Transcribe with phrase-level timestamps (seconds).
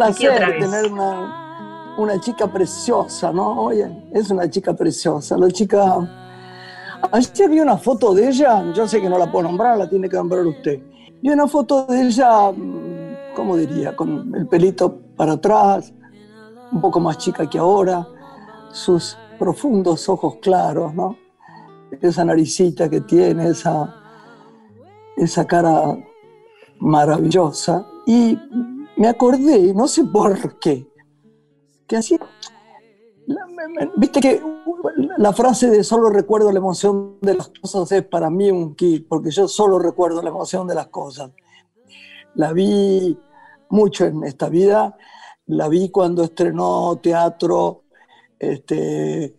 [0.00, 3.64] placer tener una, una, chica preciosa, ¿no?
[3.64, 5.36] Oye, es una chica preciosa.
[5.36, 6.08] La chica.
[7.12, 10.08] Ayer vi una foto de ella, yo sé que no la puedo nombrar, la tiene
[10.08, 10.80] que nombrar usted.
[11.22, 13.96] Vi una foto de ella, mm, ¿cómo diría?
[13.96, 15.92] Con el pelito para atrás,
[16.72, 18.06] un poco más chica que ahora,
[18.72, 21.16] sus profundos ojos claros, ¿no?
[22.00, 23.94] Esa naricita que tiene, esa,
[25.16, 25.96] esa cara
[26.78, 27.86] maravillosa.
[28.06, 28.38] Y
[29.00, 30.86] me acordé, no sé por qué,
[31.86, 32.18] que así,
[33.96, 34.42] viste que
[35.16, 39.08] la frase de solo recuerdo la emoción de las cosas es para mí un kit,
[39.08, 41.30] porque yo solo recuerdo la emoción de las cosas.
[42.34, 43.18] La vi
[43.70, 44.98] mucho en esta vida,
[45.46, 47.84] la vi cuando estrenó teatro
[48.38, 49.34] este,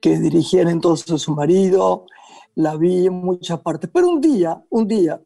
[0.00, 2.06] que dirigía entonces su marido,
[2.56, 5.22] la vi en muchas partes, pero un día, un día,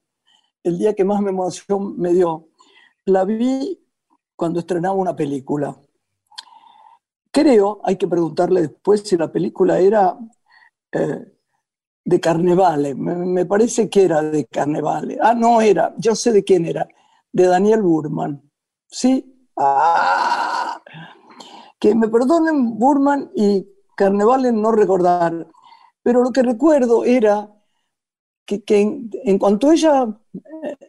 [0.63, 2.49] el día que más me emoción me dio,
[3.07, 3.81] la vi
[4.37, 5.77] cuando estrenaba una película.
[7.31, 10.17] Creo, hay que preguntarle después si la película era
[10.93, 11.33] eh,
[12.05, 12.95] de Carnevale.
[12.95, 15.19] Me, parece que era de Carnevale.
[15.21, 16.87] Ah, no era, yo sé de quién era,
[17.33, 18.43] de Daniel Burman.
[18.87, 19.49] ¿Sí?
[19.57, 20.81] Ah,
[21.79, 25.49] que me perdonen Burman y Carnevale no recordar,
[26.03, 27.51] pero lo que recuerdo era
[28.45, 30.84] que, en, cuanto ella eh,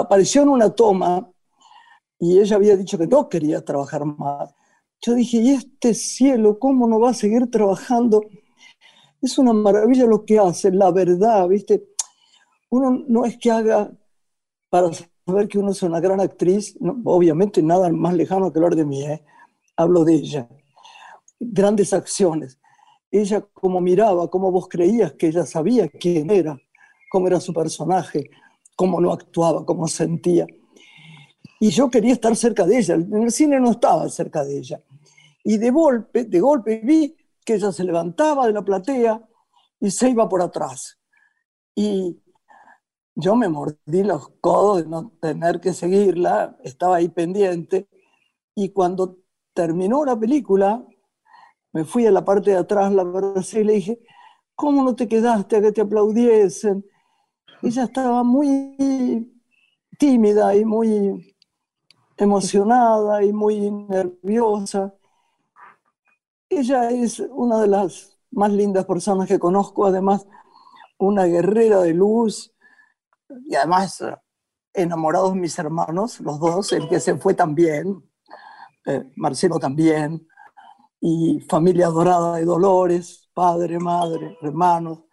[0.00, 1.30] apareció en una toma
[2.18, 4.54] y ella había dicho que no quería trabajar más,
[5.00, 8.22] yo dije, ¿y este cielo cómo no va a seguir trabajando?
[9.20, 11.88] Es una maravilla lo que hace, la verdad, ¿viste?
[12.70, 13.90] Uno no es que haga
[14.70, 14.90] para
[15.26, 19.04] saber que uno es una gran actriz, obviamente nada más lejano que hablar de mí,
[19.04, 19.24] ¿eh?
[19.76, 20.48] hablo de ella.
[21.38, 22.58] Grandes acciones.
[23.10, 26.58] Ella como miraba, como vos creías que ella sabía quién era,
[27.10, 28.30] cómo era su personaje,
[28.76, 30.46] cómo no actuaba, cómo sentía.
[31.58, 32.94] Y yo quería estar cerca de ella.
[32.94, 34.80] En el cine no estaba cerca de ella.
[35.42, 39.26] Y de golpe, de golpe vi que ella se levantaba de la platea
[39.80, 40.98] y se iba por atrás.
[41.74, 42.20] Y
[43.14, 47.88] yo me mordí los codos de no tener que seguirla, estaba ahí pendiente.
[48.54, 49.18] Y cuando
[49.54, 50.84] terminó la película,
[51.72, 54.00] me fui a la parte de atrás, la abracé y le dije,
[54.54, 56.84] ¿cómo no te quedaste a que te aplaudiesen?
[57.62, 59.32] Ella estaba muy
[59.98, 61.36] tímida y muy
[62.16, 64.94] emocionada y muy nerviosa.
[66.48, 70.26] Ella es una de las más lindas personas que conozco, además
[70.98, 72.54] una guerrera de luz
[73.46, 74.02] y además
[74.72, 78.02] enamorados mis hermanos, los dos, el que se fue también,
[78.84, 80.26] eh, Marcelo también,
[81.00, 85.05] y familia dorada de Dolores, padre, madre, hermanos.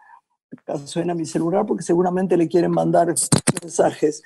[0.85, 3.13] Suena mi celular porque seguramente le quieren mandar
[3.61, 4.21] mensajes.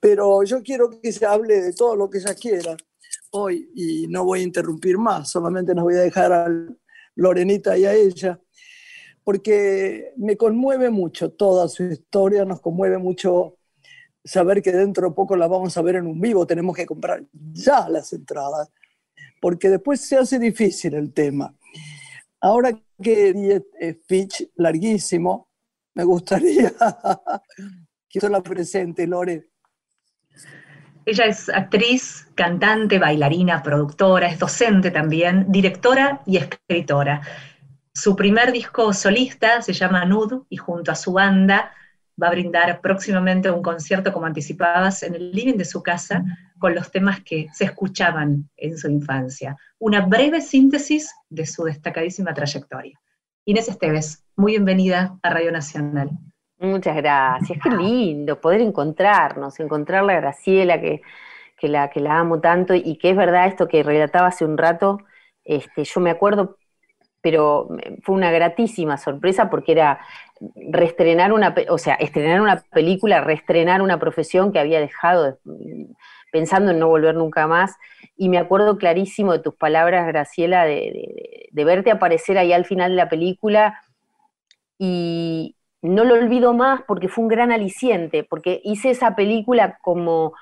[0.00, 2.76] Pero yo quiero que se hable de todo lo que ella quiera
[3.30, 6.48] hoy y no voy a interrumpir más, solamente nos voy a dejar a
[7.14, 8.40] Lorenita y a ella,
[9.24, 13.58] porque me conmueve mucho toda su historia, nos conmueve mucho
[14.24, 17.24] saber que dentro de poco la vamos a ver en un vivo, tenemos que comprar
[17.32, 18.70] ya las entradas,
[19.40, 21.54] porque después se hace difícil el tema.
[22.40, 25.48] Ahora speech larguísimo,
[25.94, 26.72] me gustaría
[28.08, 29.48] que la presente, Lore.
[31.04, 37.22] Ella es actriz, cantante, bailarina, productora, es docente también, directora y escritora.
[37.94, 41.72] Su primer disco solista se llama Nud y junto a su banda
[42.20, 46.24] va a brindar próximamente un concierto, como anticipabas, en el living de su casa
[46.58, 49.56] con los temas que se escuchaban en su infancia.
[49.78, 52.98] Una breve síntesis de su destacadísima trayectoria.
[53.44, 56.10] Inés Esteves, muy bienvenida a Radio Nacional.
[56.58, 61.02] Muchas gracias, qué lindo poder encontrarnos, encontrar la Graciela que,
[61.62, 65.00] la, amo tanto y que es verdad esto que relataba hace un rato,
[65.44, 66.56] este, yo me acuerdo,
[67.20, 67.68] pero
[68.02, 70.00] fue una gratísima sorpresa porque era
[70.70, 75.38] reestrenar una, o sea, estrenar una película, reestrenar una profesión que había dejado
[76.36, 77.76] pensando en no volver nunca más.
[78.14, 82.96] Y me acuerdo clarísimo de tus palabras, Graciela, de, verte aparecer ahí al final de
[82.96, 83.80] la película
[84.78, 90.32] y, no lo olvido más porque fue un gran aliciente, porque hice esa película como,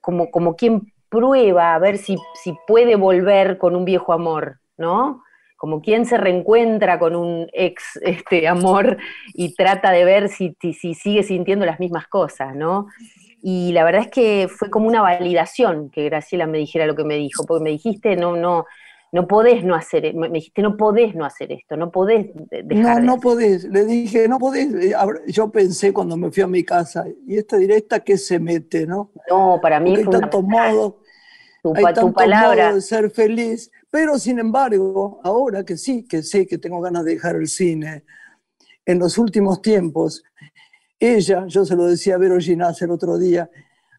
[0.00, 5.24] como, como quien prueba a ver si, si puede volver con un viejo amor, ¿no?
[5.56, 8.98] Como quien se reencuentra con un ex este, amor
[9.34, 12.86] y trata de ver si, si, sigue sintiendo las mismas cosas, ¿no?
[13.42, 17.04] Y la verdad es que fue como una validación que Graciela me dijera lo que
[17.04, 18.66] me dijo, porque me dijiste, no, no,
[19.10, 22.30] no podés no hacer, e-", me dijiste, no podés no hacer esto, no podés
[22.64, 23.02] dejar.
[23.02, 24.72] No, no podés, le dije, no podés.
[24.74, 24.94] Eh,
[25.26, 29.10] yo pensé cuando me fui a mi casa, y esta directa que se mete, ¿no?
[29.28, 30.94] No, para mí hay tantos modos,
[31.74, 36.58] hay tantos modos de ser feliz, pero sin embargo, ahora que sí, que sé que
[36.58, 38.04] tengo ganas de dejar el cine,
[38.86, 40.24] en los últimos tiempos,
[41.02, 43.50] ella, yo se lo decía a Vero Ginás el otro día,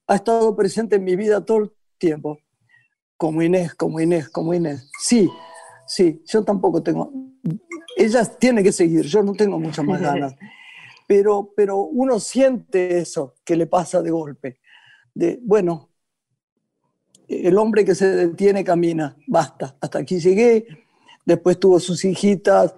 [0.07, 2.39] ha estado presente en mi vida todo el tiempo
[3.17, 4.89] como Inés, como Inés, como Inés.
[4.99, 5.29] Sí,
[5.85, 7.11] sí, yo tampoco tengo,
[7.97, 10.33] ella tiene que seguir, yo no tengo muchas más ganas,
[11.07, 14.59] pero, pero uno siente eso que le pasa de golpe,
[15.13, 15.89] de, bueno,
[17.27, 20.85] el hombre que se detiene camina, basta, hasta aquí llegué,
[21.25, 22.75] después tuvo sus hijitas,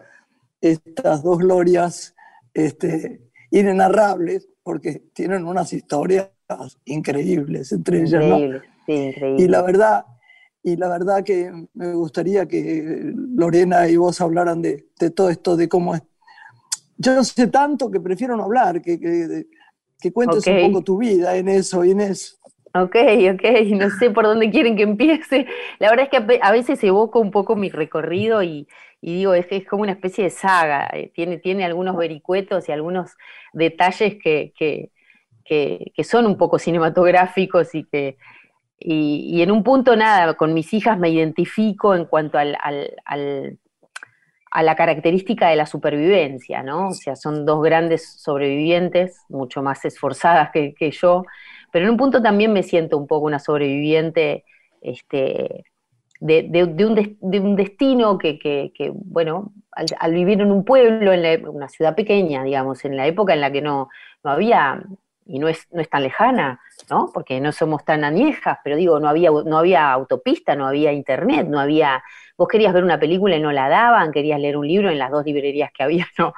[0.62, 2.16] estas dos glorias
[2.56, 6.30] este, inenarrables, porque tienen unas historias
[6.86, 8.24] increíbles entre ellas.
[8.24, 8.38] ¿no?
[8.88, 10.06] Y la verdad,
[10.64, 15.70] y la verdad que me gustaría que Lorena y vos hablaran de, todo esto, de
[15.70, 16.04] cómo es.
[16.98, 21.50] Yo sé tanto que prefiero no hablar, que, que, cuentes un poco tu vida en
[21.50, 22.40] eso, Inés.
[22.74, 22.96] Ok,
[23.34, 25.46] ok, no sé por dónde quieren que empiece.
[25.80, 28.68] La verdad es que a veces evoco un poco mi recorrido y,
[29.02, 33.12] digo, es, es como una especie de saga, eh, tiene, tiene algunos vericuetos y algunos
[33.54, 38.18] detalles que, que son un poco cinematográficos y que,
[38.80, 44.76] y, en un punto, nada, con mis hijas me identifico en cuanto al, a la
[44.76, 46.90] característica de la supervivencia, ¿no?
[46.90, 51.24] O sea, son dos grandes sobrevivientes, mucho más esforzadas que, yo,
[51.72, 54.44] pero en un punto también me siento un poco una sobreviviente
[54.82, 55.66] este,
[56.20, 62.86] de, un, destino que, bueno, al, vivir en un pueblo, en una ciudad pequeña, digamos,
[62.86, 63.90] en la época en la que no,
[64.24, 64.82] no había
[65.26, 67.10] y no es, no es tan lejana, ¿no?
[67.14, 71.48] Porque no somos tan añejas, pero digo, no había, no había autopista, no había internet,
[71.50, 72.04] no había,
[72.38, 75.10] vos querías ver una película y no la daban, querías leer un libro en las
[75.10, 76.34] dos librerías que había, no,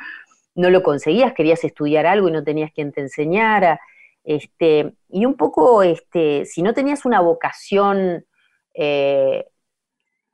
[0.56, 3.79] no lo conseguías, querías estudiar algo y no tenías quien te enseñara,
[4.24, 8.25] este, y un poco, este, si no tenías una vocación
[8.74, 9.47] eh,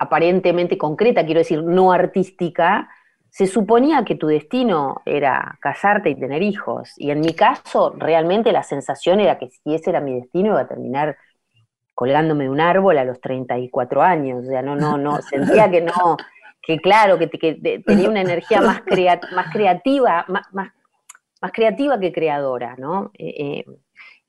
[0.04, 2.90] aparentemente concreta, quiero decir, no artística,
[3.30, 6.94] se suponía que tu destino era casarte y tener hijos.
[6.98, 10.62] Y en mi caso, realmente la sensación era que si ese era mi destino, iba
[10.62, 11.18] a terminar
[11.96, 14.44] colgándome de un árbol a los 34 años.
[14.44, 16.18] O sea, no, no, no, sentía que no,
[16.62, 17.28] que claro, que,
[17.86, 18.82] tenía una energía más,
[19.34, 20.72] más creativa, más, más,
[21.52, 23.12] creativa que creadora, ¿no?
[23.18, 23.66] Eh, eh,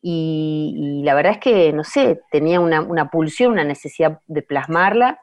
[0.02, 5.20] y, la verdad es que, no sé, tenía una, una pulsión, una necesidad de plasmarla.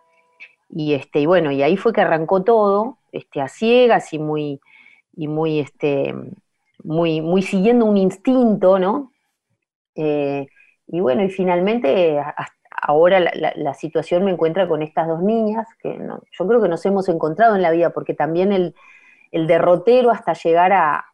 [0.71, 4.62] Y, este, y bueno, y ahí fue que arrancó todo este, a ciegas y muy,
[5.13, 6.15] y muy, este,
[6.83, 9.12] muy, muy siguiendo un instinto, ¿no?
[9.95, 10.47] Eh,
[10.88, 12.21] y bueno, y finalmente
[12.81, 16.00] ahora la, situación me encuentra con estas dos niñas, que
[16.31, 18.75] yo creo que nos hemos encontrado en la vida, porque también el,
[19.31, 21.06] derrotero hasta llegar a,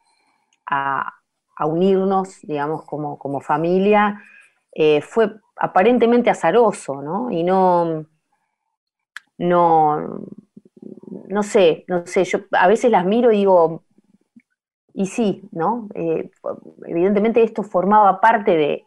[1.60, 4.22] unirnos, digamos, como, como familia,
[4.72, 7.30] eh, fue aparentemente azaroso, ¿no?
[7.32, 8.06] Y no,
[9.38, 10.24] no,
[11.28, 13.84] no sé, no sé, yo a veces las miro y digo,
[14.92, 15.88] y sí, ¿no?
[15.94, 16.30] Eh,
[16.86, 18.84] evidentemente esto formaba parte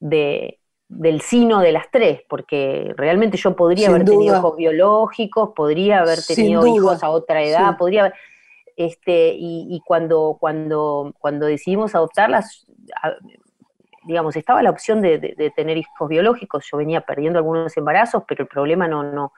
[0.00, 6.00] de, del sino de las tres, porque realmente yo podría haber tenido hijos biológicos, podría
[6.00, 8.14] haber tenido hijos a otra edad, podría haber,
[8.76, 12.66] este, y, cuando, cuando, cuando decidimos adoptarlas,
[14.04, 18.42] digamos, estaba la opción de, de, tener hijos biológicos, yo venía perdiendo algunos embarazos, pero
[18.42, 19.32] el problema no, no,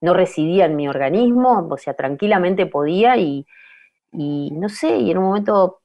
[0.00, 3.46] no residía en mi organismo, o sea, tranquilamente podía y,
[4.12, 5.80] no sé, y en un momento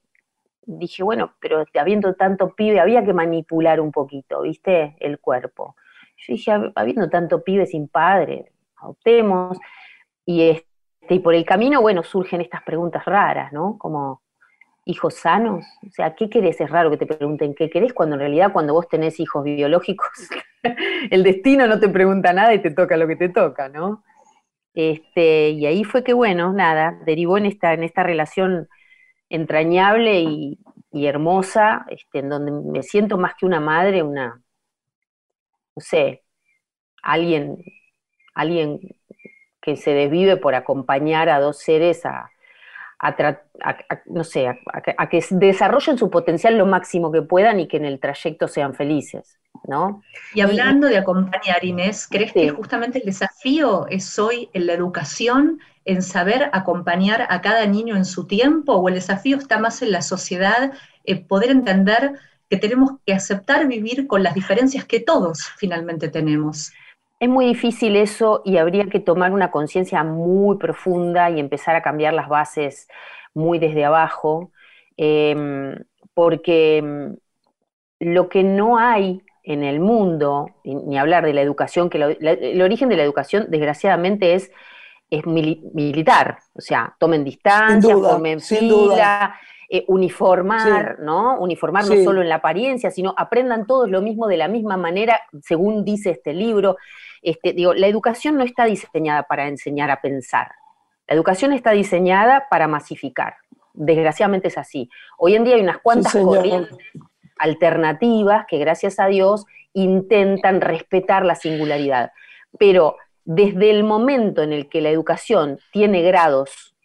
[0.64, 4.96] dije, bueno, pero habiendo tanto pibe, había que manipular un poquito, ¿viste?
[5.00, 5.76] El cuerpo.
[6.18, 9.58] Yo dije, habiendo tanto pibe sin padre, adoptemos.
[10.26, 13.78] Y, este, y por el camino, bueno, surgen estas preguntas raras, ¿no?
[13.78, 14.21] Como,
[14.86, 15.66] hijos sanos?
[15.88, 16.60] O sea, ¿qué querés?
[16.62, 20.10] Es raro que te pregunten qué querés cuando en realidad cuando vos tenés hijos biológicos,
[21.12, 24.04] el destino no te pregunta nada y te toca lo que te toca, ¿no?
[24.74, 28.70] Este, y ahí fue que, bueno, nada, derivó en esta, en esta relación
[29.30, 30.58] entrañable y,
[30.94, 34.42] hermosa, este, en donde me siento más que una madre, una,
[35.76, 36.24] no sé,
[37.04, 37.58] alguien,
[38.36, 38.80] alguien
[39.62, 42.31] que se desvive por acompañar a dos seres a,
[44.06, 48.00] no sé, a, que desarrollen su potencial lo máximo que puedan y que en el
[48.00, 50.04] trayecto sean felices, ¿no?
[50.34, 55.60] Y hablando de acompañar, Inés, ¿crees que justamente el desafío es hoy en la educación,
[55.86, 59.92] en saber acompañar a cada niño en su tiempo, o el desafío está más en
[59.92, 60.72] la sociedad,
[61.28, 62.14] poder entender
[62.50, 66.74] que tenemos que aceptar vivir con las diferencias que todos finalmente tenemos.
[67.22, 71.84] Es muy difícil eso y habría que tomar una conciencia muy profunda y empezar a
[71.84, 72.88] cambiar las bases
[73.36, 74.52] muy desde abajo,
[74.98, 75.76] em,
[76.16, 77.16] porque em,
[78.00, 82.90] lo que no hay en el mundo, ni hablar de la educación, que el origen
[82.90, 84.52] de la educación desgraciadamente es,
[85.12, 89.36] es militar, o sea, tomen distancia, formen fila,
[89.70, 91.40] eh, uniformar, ¿no?
[91.40, 95.22] Uniformar no solo en la apariencia, sino aprendan todos lo mismo de la misma manera,
[95.44, 96.78] según dice este libro.
[97.22, 100.52] Este, digo, la educación no está diseñada para enseñar a pensar.
[101.08, 103.36] La educación está diseñada para masificar.
[103.74, 104.90] Desgraciadamente es así.
[105.18, 106.78] Hoy en día hay unas cuantas corrientes
[107.38, 112.12] alternativas que gracias a Dios intentan respetar la singularidad.
[112.58, 116.76] Pero desde el momento en el que la educación tiene grados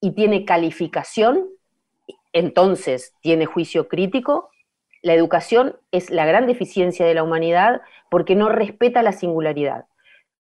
[0.00, 1.48] y tiene calificación,
[2.32, 4.50] entonces tiene juicio crítico,
[5.02, 9.86] la educación es la gran deficiencia de la humanidad porque no respeta la singularidad.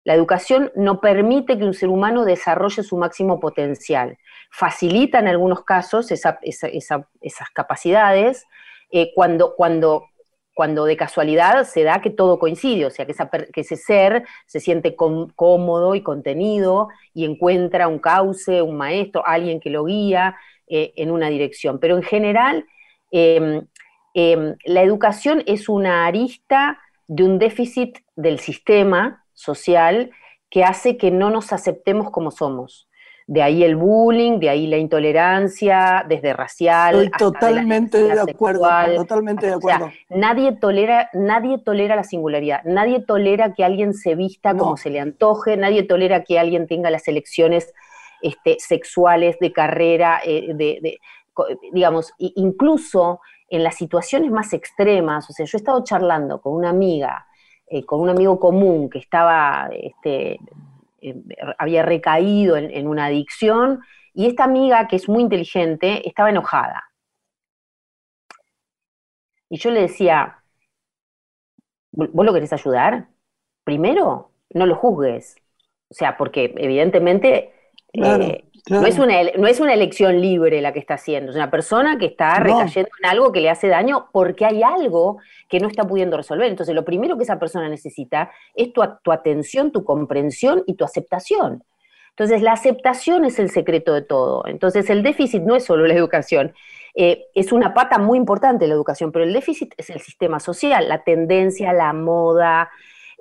[0.04, 4.18] La educación no permite que un ser humano desarrolle su máximo potencial.
[4.50, 8.44] Facilita en algunos casos esas capacidades,
[8.90, 10.06] eh, cuando, cuando,
[10.54, 13.14] cuando de casualidad se da que todo coincide, o sea, que,
[13.54, 19.70] ese ser se siente cómodo y contenido y encuentra un cauce, un maestro, alguien que
[19.70, 21.78] lo guía eh, en una dirección.
[21.78, 22.66] Pero en general,
[23.12, 23.66] em,
[24.14, 26.78] em, la educación es una arista
[27.08, 30.10] de un déficit del sistema social
[30.50, 32.88] que hace que no nos aceptemos como somos.
[33.26, 37.04] De ahí el bullying, de ahí la intolerancia, desde racial.
[37.04, 39.90] Estoy totalmente de, acuerdo, totalmente de acuerdo.
[40.10, 45.00] nadie tolera, nadie tolera la singularidad, nadie tolera que alguien se vista como se le
[45.00, 47.72] antoje, nadie tolera que alguien tenga las elecciones
[48.20, 50.98] este, sexuales de carrera, eh, de,
[51.72, 53.20] digamos, incluso
[53.52, 57.26] en las situaciones más extremas, o sea, yo he estado charlando con una amiga,
[57.66, 60.38] eh, con un amigo común que estaba este,
[61.02, 61.14] eh,
[61.58, 63.82] había recaído en, una adicción
[64.14, 66.82] y esta amiga, que es muy inteligente, estaba enojada.
[69.50, 70.42] Y yo le decía,
[71.90, 73.08] ¿vos lo querés ayudar?
[73.64, 75.36] Primero, no lo juzgues.
[75.90, 77.52] O sea, porque evidentemente
[77.92, 81.50] eh, no, es una, no es una elección libre la que está haciendo, es una
[81.50, 85.68] persona que está recayendo en algo que le hace daño porque hay algo que no
[85.68, 86.48] está pudiendo resolver.
[86.48, 90.84] Entonces, lo primero que esa persona necesita es tu, tu atención, tu comprensión y tu
[90.84, 91.64] aceptación.
[92.10, 94.46] Entonces, la aceptación es el secreto de todo.
[94.46, 96.52] Entonces, el déficit no es solo la educación,
[96.94, 100.88] eh, es una pata muy importante la educación, pero el déficit es el sistema social,
[100.88, 102.70] la tendencia, la moda,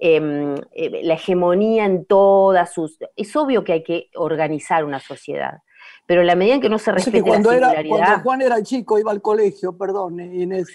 [0.03, 2.97] eh, la hegemonía en todas sus...
[3.15, 5.59] Es obvio que hay que organizar una sociedad,
[6.07, 8.63] pero en la medida en que no se respete cuando la era, Cuando Juan era
[8.63, 10.73] chico, iba al colegio, perdón, Inés,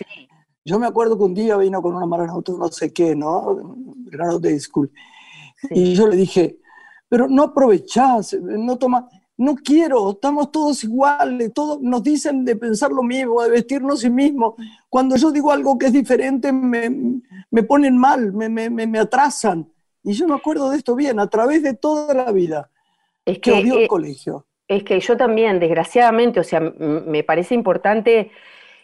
[0.64, 3.85] yo me acuerdo que un día vino con una auto, no sé qué, ¿no?
[4.06, 4.90] Grado de school.
[5.71, 6.59] Y yo le dije,
[7.09, 9.04] pero no aprovechás, no tomas
[9.38, 14.09] no quiero, estamos todos iguales, todos nos dicen de pensar lo mismo, de vestirnos sí
[14.09, 14.56] mismo.
[14.88, 17.21] Cuando yo digo algo que es diferente, me,
[17.62, 19.73] ponen mal, me, me, atrasan.
[20.03, 22.71] Y yo me acuerdo de esto bien, a través de toda la vida.
[23.25, 24.47] Es que, que el eh, colegio.
[24.69, 28.31] Es que yo también, desgraciadamente, o sea, me parece importante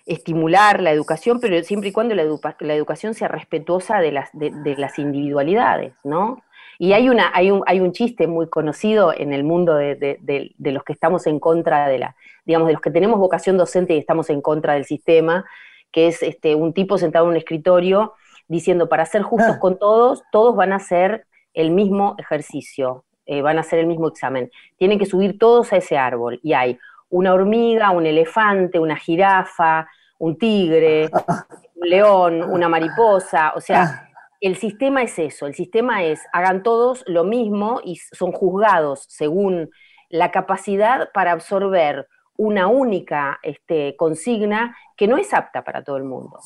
[0.06, 4.98] estimular la educación, pero siempre y cuando la, educación sea respetuosa de las, de las
[4.98, 6.42] individualidades, ¿no?
[6.82, 10.18] Y hay, una, hay, un, hay un chiste muy conocido en el mundo de,
[10.58, 13.98] los que estamos en contra de la, digamos, de los que tenemos vocación docente y
[13.98, 15.44] estamos en contra del sistema,
[15.92, 18.14] que es este, un tipo sentado en un escritorio
[18.52, 19.58] diciendo, para ser justos ah.
[19.58, 24.08] con todos, todos van a hacer el mismo ejercicio, eh, van a hacer el mismo
[24.08, 24.50] examen.
[24.78, 26.40] Tienen que subir todos a ese árbol.
[26.42, 26.78] Y hay
[27.10, 31.10] una hormiga, un elefante, una jirafa, un tigre,
[31.74, 34.08] un león, una mariposa, o sea, ah
[34.42, 39.70] el sistema es eso, el sistema es, hagan todos lo mismo y son juzgados según
[40.08, 46.02] la capacidad para absorber una única este, consigna que no es apta para todo el
[46.02, 46.40] mundo.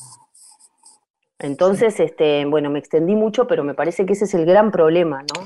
[1.39, 5.21] Entonces, este, bueno, me extendí mucho, pero me parece que ese es el gran problema,
[5.21, 5.43] ¿no?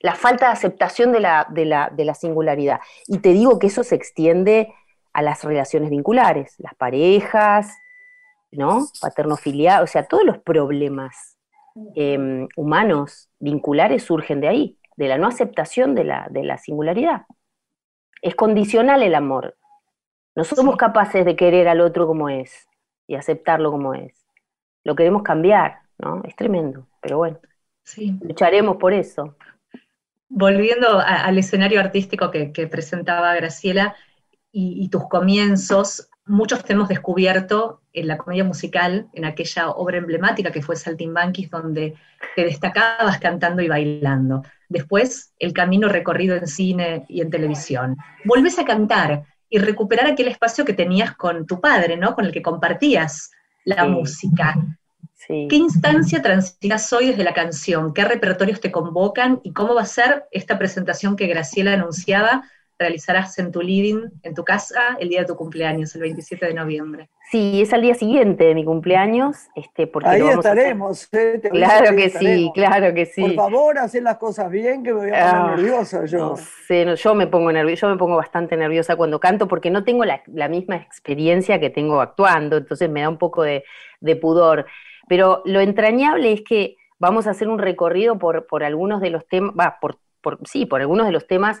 [0.00, 2.80] La falta de aceptación de la, de la, de la singularidad.
[3.06, 4.74] Y te digo que eso se extiende
[5.12, 7.72] a las relaciones vinculares, las parejas,
[8.50, 8.86] ¿no?
[9.00, 11.32] Paterno-filial, o sea, todos los problemas
[11.94, 17.22] Em, humanos vinculares surgen de ahí, de la no aceptación de la, de la singularidad.
[18.20, 19.56] Es condicional el amor.
[20.34, 22.68] No somos capaces de querer al otro como es
[23.06, 24.21] y aceptarlo como es.
[24.84, 26.22] Lo queremos cambiar, ¿no?
[26.24, 27.38] Es tremendo, pero bueno.
[28.20, 29.36] Lucharemos por eso.
[30.28, 33.94] Volviendo al escenario artístico que, presentaba Graciela
[34.50, 40.50] y, tus comienzos, muchos te hemos descubierto en la comedia musical, en aquella obra emblemática
[40.50, 41.94] que fue Saltimbanquis, donde
[42.34, 44.42] te destacabas cantando y bailando.
[44.68, 47.96] Después, el camino recorrido en cine y en televisión.
[48.24, 52.14] Volvés a cantar y recuperar aquel espacio que tenías con tu padre, ¿no?
[52.14, 53.32] Con el que compartías
[53.64, 54.54] la música.
[55.26, 57.94] ¿Qué instancia transitas hoy desde la canción?
[57.94, 59.40] ¿Qué repertorios te convocan?
[59.44, 62.42] ¿Y cómo va a ser esta presentación que Graciela anunciaba?
[62.78, 66.54] Realizarás en tu living, en tu casa, el día de tu cumpleaños, el 27 de
[66.54, 67.10] noviembre.
[67.30, 69.36] Sí, es al día siguiente de mi cumpleaños.
[69.54, 71.08] Este, porque Ahí estaremos.
[71.12, 73.22] Eh, claro que sí, claro que sí.
[73.22, 76.18] Por favor, haz las cosas bien, que me voy a poner ah, nerviosa yo.
[76.18, 80.04] No yo me pongo nerviosa, yo me pongo bastante nerviosa cuando canto porque no tengo
[80.04, 83.64] la, misma experiencia que tengo actuando, entonces me da un poco de,
[84.00, 84.66] de pudor.
[85.08, 89.26] Pero lo entrañable es que vamos a hacer un recorrido por, por algunos de los
[89.26, 91.60] temas, va, por, por, sí, por algunos de los temas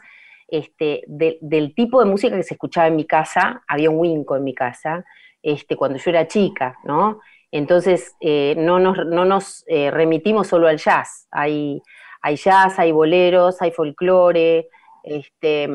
[0.52, 3.62] este, del tipo de música que se escuchaba en mi casa.
[3.66, 5.02] Había un winco en mi casa
[5.42, 7.20] este, cuando yo era chica, ¿no?
[7.50, 11.26] Entonces, eh, no nos, no nos eh, remitimos solo al jazz.
[11.30, 11.80] Hay,
[12.20, 14.68] hay jazz, hay boleros, hay folclore,
[15.02, 15.70] este,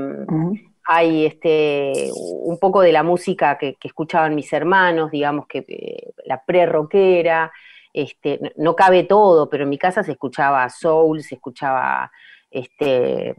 [0.85, 6.43] hay este, un poco de la música que, escuchaban mis hermanos, digamos que eh, la
[6.43, 7.51] pre-rockera,
[7.93, 12.11] este, no cabe todo, pero en mi casa se escuchaba soul, se escuchaba
[12.51, 13.35] este,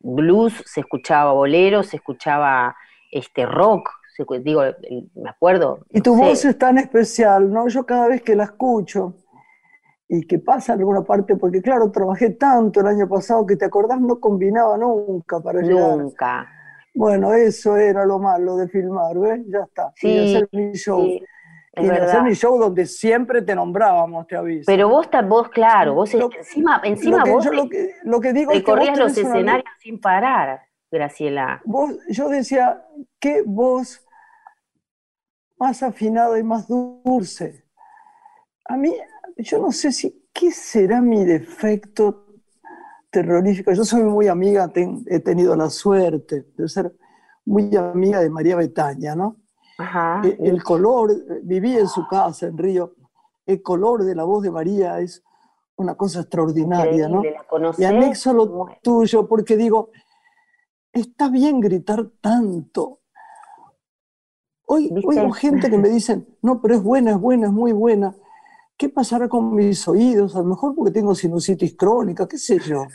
[0.00, 2.74] blues, se escuchaba bolero, se escuchaba
[3.12, 3.88] este, rock,
[4.42, 4.62] digo,
[5.14, 5.80] me acuerdo.
[5.90, 7.68] Y tu voz es tan especial, ¿no?
[7.68, 9.14] Yo cada vez que la escucho
[10.08, 13.64] y que pasa en alguna parte, porque claro, trabajé tanto el año pasado que te
[13.64, 15.96] acordás, no combinaba nunca para llegar.
[15.96, 16.48] Nunca
[16.94, 19.40] bueno, eso era lo malo de filmar, ¿ves?
[19.46, 19.92] Ya está.
[19.96, 21.06] Sí, y hacer mi show.
[21.76, 24.64] Y hacer mi show donde siempre te nombrábamos, te aviso.
[24.66, 29.16] Pero vos, vos claro, vos encima, encima vos lo que, lo que digo recorrías los
[29.16, 31.62] escenarios sin parar, Graciela.
[31.64, 32.84] Vos, yo decía,
[33.18, 34.04] qué voz
[35.58, 37.64] más afinada y más dulce.
[38.64, 38.92] A mí,
[39.36, 42.26] yo no sé si, ¿qué será mi defecto
[43.10, 43.72] terrorífica.
[43.74, 44.70] Yo soy muy amiga,
[45.06, 46.94] he tenido la suerte de ser
[47.44, 49.36] muy amiga de María Betaña, ¿no?
[49.80, 50.22] Ajá.
[50.24, 51.12] Eh, el, color,
[51.42, 52.94] viví en su casa en Río,
[53.46, 55.22] el color de la voz de María es
[55.76, 57.22] una cosa extraordinaria, ¿no?
[57.78, 59.90] y anexo lo tuyo porque digo,
[60.92, 63.00] está bien gritar tanto.
[64.66, 68.14] Hoy oigo gente que me dicen, no, pero es buena, es buena, es muy buena.
[68.76, 70.36] ¿Qué pasará con mis oídos?
[70.36, 72.86] A lo mejor porque tengo sinusitis crónica, qué sé yo.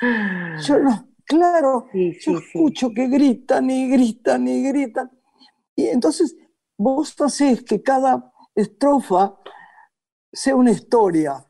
[0.62, 5.10] Yo no, claro, yo escucho que gritan y gritan y gritan.
[5.78, 6.36] Y entonces
[6.76, 9.38] vos haces que cada estrofa
[10.32, 11.44] sea una historia.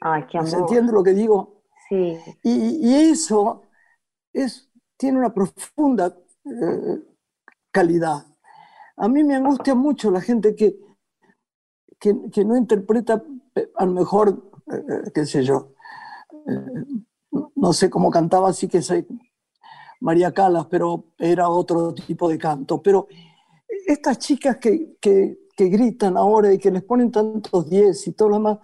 [0.00, 0.50] Ay, qué amor.
[0.50, 1.64] ¿Se entiende lo que digo?
[1.88, 2.16] Sí.
[2.44, 3.62] Y, eso
[4.32, 7.02] es, tiene una profunda eh,
[7.72, 8.24] calidad.
[8.96, 10.78] A mí me angustia mucho la gente que
[12.00, 13.22] que, no interpreta,
[13.54, 15.74] eh, a lo mejor, eh, eh, qué sé yo,
[17.54, 19.06] no sé cómo cantaba, así que soy
[20.00, 22.82] María Calas, pero era otro tipo de canto.
[22.82, 23.06] Pero
[23.86, 28.34] estas chicas que, que, gritan ahora y que les ponen tantos diez y todo lo
[28.36, 28.58] demás,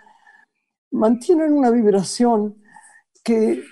[0.91, 2.57] mantienen una vibración
[3.23, 3.63] que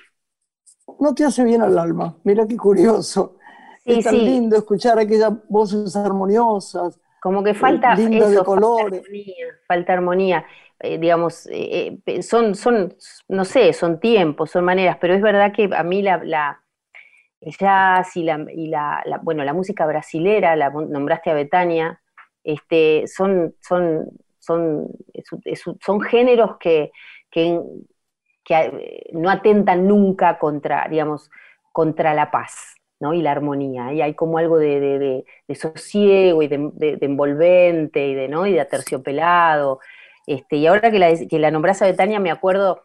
[1.00, 2.18] no te hace bien al alma.
[2.24, 3.38] Mira qué curioso.
[3.82, 10.44] es tan lindo escuchar aquellas voces armoniosas, como que falta eso, Falta armonía, falta armonía.
[10.80, 12.94] Eh, digamos, eh, eh, son, son,
[13.28, 16.60] no sé, son tiempos, son maneras, pero es verdad que a mí la, la
[17.44, 22.00] el jazz y, la, y la, bueno, la música brasilera, la nombraste a Betania,
[22.42, 24.88] este, son, son, son,
[25.80, 26.90] son géneros que,
[27.30, 27.60] que,
[28.44, 31.30] que no atentan nunca contra, digamos,
[31.72, 32.76] contra la paz.
[33.12, 38.46] y la armonía, y hay como algo de, sosiego y de, envolvente y de, ¿no?
[38.46, 39.80] y de aterciopelado.
[40.26, 42.84] Este, y ahora que la, que la nombras a Betania, me acuerdo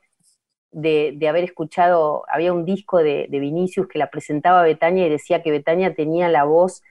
[0.72, 5.42] de, haber escuchado, había un disco de, Vinicius que la presentaba a Betania y decía
[5.42, 6.84] que Betania tenía la voz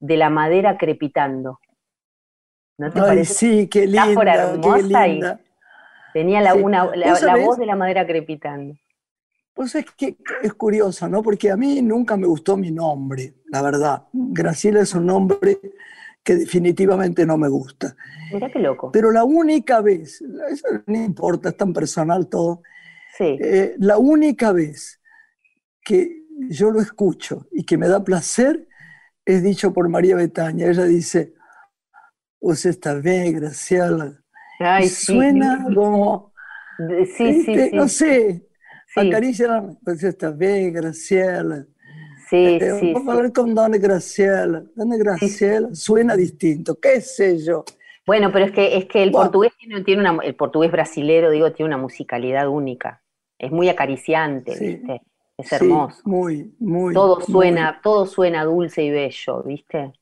[0.00, 1.60] de la madera crepitando.
[2.78, 5.40] ¿No te Ay, Sí, qué linda, qué linda.
[6.12, 8.74] tenía la, la voz de la madera crepitando.
[9.52, 11.20] Pues es que es curioso, ¿no?
[11.20, 14.04] Porque a mí nunca me gustó mi nombre, la verdad.
[14.12, 15.58] Graciela es un nombre
[16.22, 17.96] que definitivamente no me gusta.
[18.32, 18.92] Mira qué loco.
[18.92, 22.62] Pero la única vez, eso no importa, es tan personal todo.
[23.18, 23.44] Sí.
[23.44, 25.00] Eh, la única vez
[25.84, 28.68] que yo lo escucho y que me da placer
[29.26, 30.68] es dicho por María Betaña.
[30.68, 31.34] Ella dice,
[32.40, 34.22] pues está bien, Graciela.
[34.60, 36.32] Ay, suena como,
[37.16, 38.46] sí, sí, sí, no sé.
[38.96, 41.66] Acaricia, pues está bien, Graciela.
[42.28, 43.06] Sí, Eh, sí, Por sí.
[43.06, 44.64] favor, con Dona Graciela.
[44.74, 47.64] Dona Graciela suena distinto, qué sé yo.
[48.06, 49.30] Bueno, pero es que, es que el Bueno.
[49.30, 53.02] portugués tiene, tiene una, el portugués brasilero, digo, tiene una musicalidad única.
[53.38, 54.66] Es muy acariciante, Sí.
[54.66, 55.02] ¿viste?
[55.36, 56.00] Es Sí, hermoso.
[56.04, 56.94] muy, muy.
[56.94, 57.24] todo muy.
[57.26, 59.92] suena, todo suena dulce y bello, ¿viste?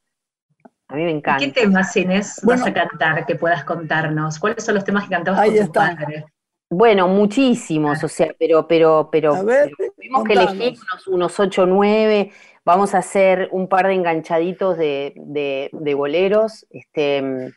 [0.89, 1.47] A mí me ¿Y encanta.
[1.47, 2.63] qué temas, Inés, Bueno.
[2.63, 4.39] vas a cantar que puedas contarnos?
[4.39, 5.97] ¿Cuáles son los temas que cantabas Ahí con tu está.
[5.97, 6.25] padre?
[6.71, 11.63] Bueno, muchísimos, o sea, pero, pero, pero, ver, pero tuvimos que elegir unos, unos 8
[11.63, 12.33] o 9.
[12.65, 16.67] Vamos a hacer un par de enganchaditos de, de- de boleros.
[16.71, 17.53] Este,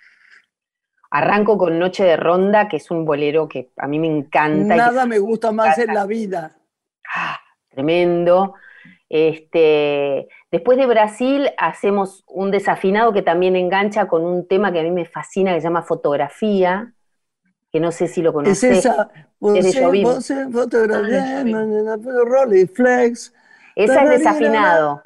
[1.11, 4.75] arranco con Noche de Ronda, que es un bolero que a mí me encanta.
[4.75, 6.55] Nada me gusta más en la vida.
[7.15, 7.39] ¡Ah!
[7.69, 8.55] tremendo.
[9.07, 14.83] Este, después de Brasil hacemos un desafinado que también engancha con un tema que a
[14.83, 16.93] mí me fascina, que se llama fotografía,
[17.71, 18.77] que no sé si lo Es conoces.
[18.79, 19.09] esa.
[19.55, 20.03] Es Jobim.
[20.03, 22.25] Vos, vos fotografía, Ah, Jobim.
[22.25, 23.33] Rolleiflex.
[23.75, 25.01] Esa es desafinado,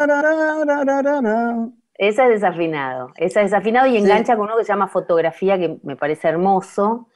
[1.98, 3.98] esa es desafinado, esa es desafinado y Sí.
[3.98, 7.08] engancha con uno que se llama fotografía, que me parece hermoso.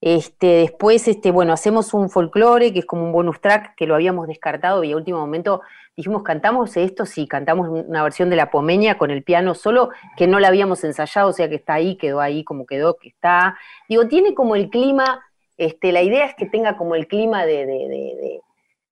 [0.00, 3.94] Este, después, este, bueno, hacemos un folclore, que es como un bonus track, que lo
[3.94, 5.62] habíamos descartado y a último momento
[5.96, 7.06] dijimos, ¿cantamos esto?
[7.06, 10.84] Sí, cantamos una versión de La Pomeña con el piano solo, que no la habíamos
[10.84, 13.56] ensayado, o sea que está ahí, quedó ahí como quedó, que está.
[13.88, 15.24] Digo, tiene como el clima,
[15.56, 18.40] este, la idea es que tenga como el clima de, de, de- de-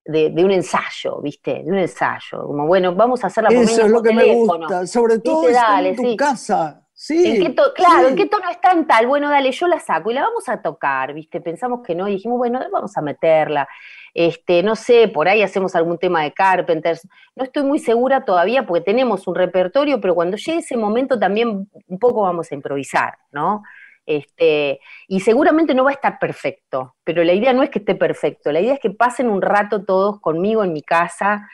[0.04, 1.62] de- de un ensayo, ¿viste?
[1.64, 2.46] De un ensayo.
[2.46, 4.66] Como, bueno, vamos a hacer La Eso es lo que me teléfono.
[4.66, 4.86] gusta.
[4.86, 6.16] Sobre todo Viste, está dale, en tu sí.
[6.16, 6.78] casa.
[6.94, 7.36] Sí.
[7.36, 8.10] ¿En qué to- claro, sí.
[8.10, 9.06] ¿en qué tono está en tal?
[9.08, 11.40] Bueno, dale, yo la saco y la vamos a tocar, ¿viste?
[11.40, 13.66] Pensamos que no y dijimos, bueno, vamos a meterla.
[14.14, 17.08] Este, no sé, por ahí hacemos algún tema de Carpenters.
[17.34, 21.68] No estoy muy segura todavía porque tenemos un repertorio, pero cuando llegue ese momento también
[21.88, 23.62] un poco vamos a improvisar, ¿no?
[24.04, 27.94] Este, y seguramente no va a estar perfecto, pero la idea no es que esté
[27.94, 31.48] perfecto, la idea es que pasen un rato todos conmigo en mi casa,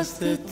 [0.04, 0.43] just the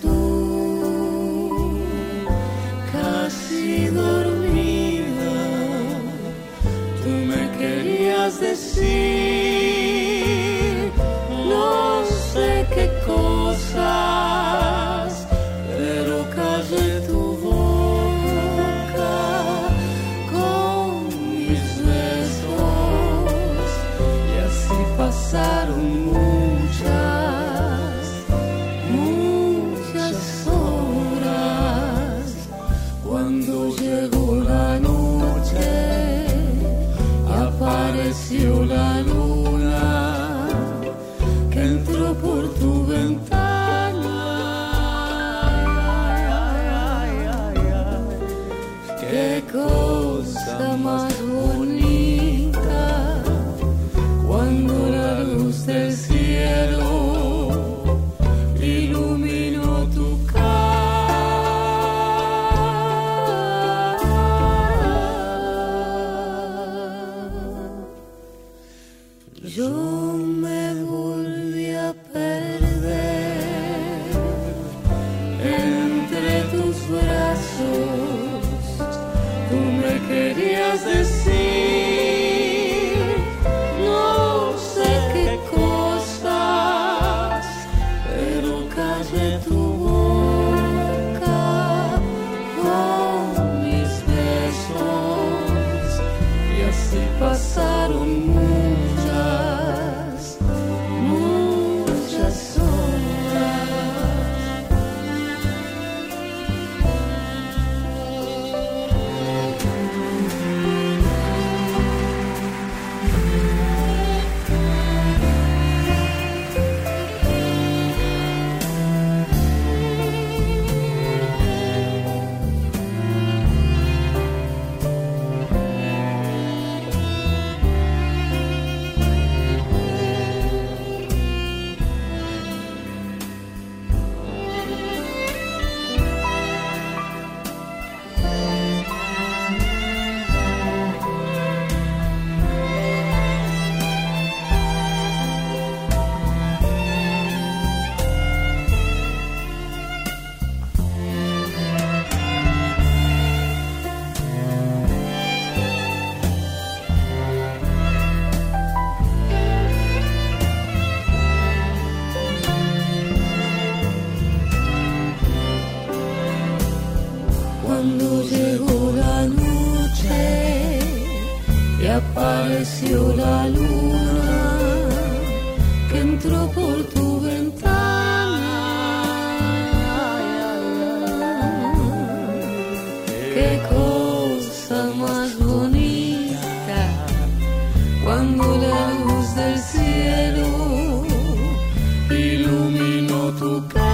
[193.41, 193.90] Ku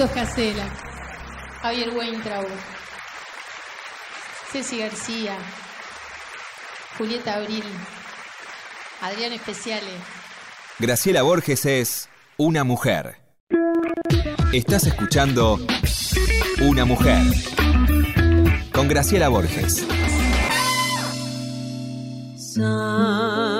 [0.00, 0.64] Carlitos Casela,
[1.60, 2.46] Javier Weintraub,
[4.50, 5.36] Ceci García,
[6.96, 7.64] Julieta Abril,
[9.02, 9.92] Adrián Especiales.
[10.78, 12.08] Graciela Borges es
[12.38, 13.16] una mujer.
[14.54, 15.58] Estás escuchando
[16.62, 17.22] Una mujer
[18.72, 19.86] con Graciela Borges.
[22.36, 23.59] somewhere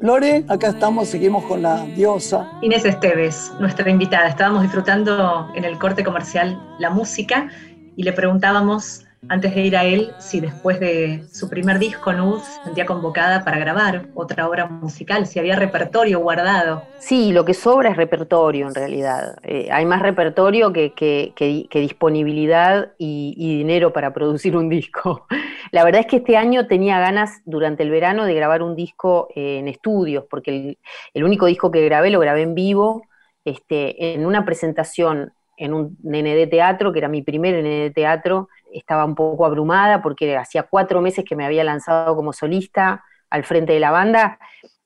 [0.00, 2.48] Lore, acá estamos, seguimos con la diosa.
[2.62, 4.28] Inés Esteves, nuestra invitada.
[4.28, 7.48] Estábamos disfrutando en el corte comercial la música
[7.96, 12.40] y le preguntábamos, antes de ir a él, si después de su primer disco, Nud,
[12.40, 16.82] se sentía convocada para grabar otra obra musical, si había repertorio guardado.
[16.98, 19.36] Sí, lo que sobra es repertorio en realidad.
[19.42, 25.26] Eh, hay más repertorio que, que- disponibilidad y, dinero para producir un disco.
[25.72, 29.28] La verdad es que este año tenía ganas durante el verano de grabar un disco
[29.34, 30.78] eh, en estudios, porque
[31.12, 33.02] el, único disco que grabé lo grabé en vivo,
[33.44, 39.04] este, en una presentación en un de teatro, que era mi primer de teatro, estaba
[39.04, 43.72] un poco abrumada porque hacía cuatro meses que me había lanzado como solista al frente
[43.72, 44.38] de la banda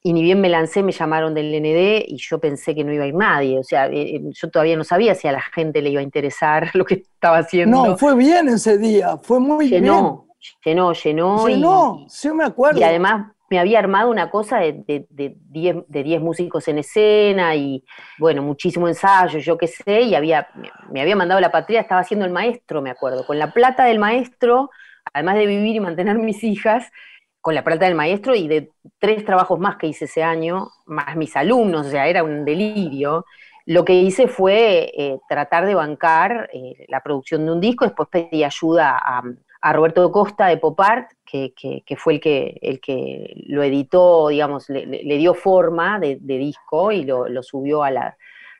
[0.04, 3.04] y ni bien me lancé, me llamaron del ND y yo pensé que no iba
[3.04, 3.58] a ir nadie.
[3.58, 6.04] O sea, eh, eh, yo todavía no sabía si a la gente le iba a
[6.04, 7.86] interesar lo que estaba haciendo.
[7.86, 10.26] No, fue bien ese día, fue muy llenó,
[10.64, 11.44] llenó, llenó.
[11.46, 11.50] bien.
[11.50, 12.80] y- Llenó, sí me acuerdo.
[12.80, 16.78] y además me había armado una cosa de 10 de, diez- de 10 músicos en
[16.78, 17.84] escena y,
[18.18, 22.00] bueno, muchísimo ensayo, yo qué sé, y había, me- me había mandado la patria, estaba
[22.00, 24.70] haciendo el maestro, me acuerdo, con la plata del maestro,
[25.12, 26.90] además de vivir y mantener mis hijas,
[27.42, 31.16] con la plata del maestro y de tres trabajos más que hice ese año, más
[31.16, 33.24] mis alumnos, o sea, era un delirio.
[33.66, 38.08] Lo que hice fue eh, tratar de bancar eh, la producción de un disco, después
[38.10, 39.22] pedí ayuda a,
[39.62, 44.68] a Roberto Costa de Popart, que, que- fue el que, el que lo editó, digamos,
[44.68, 47.90] le, le- dio forma de, disco y lo, lo subió a,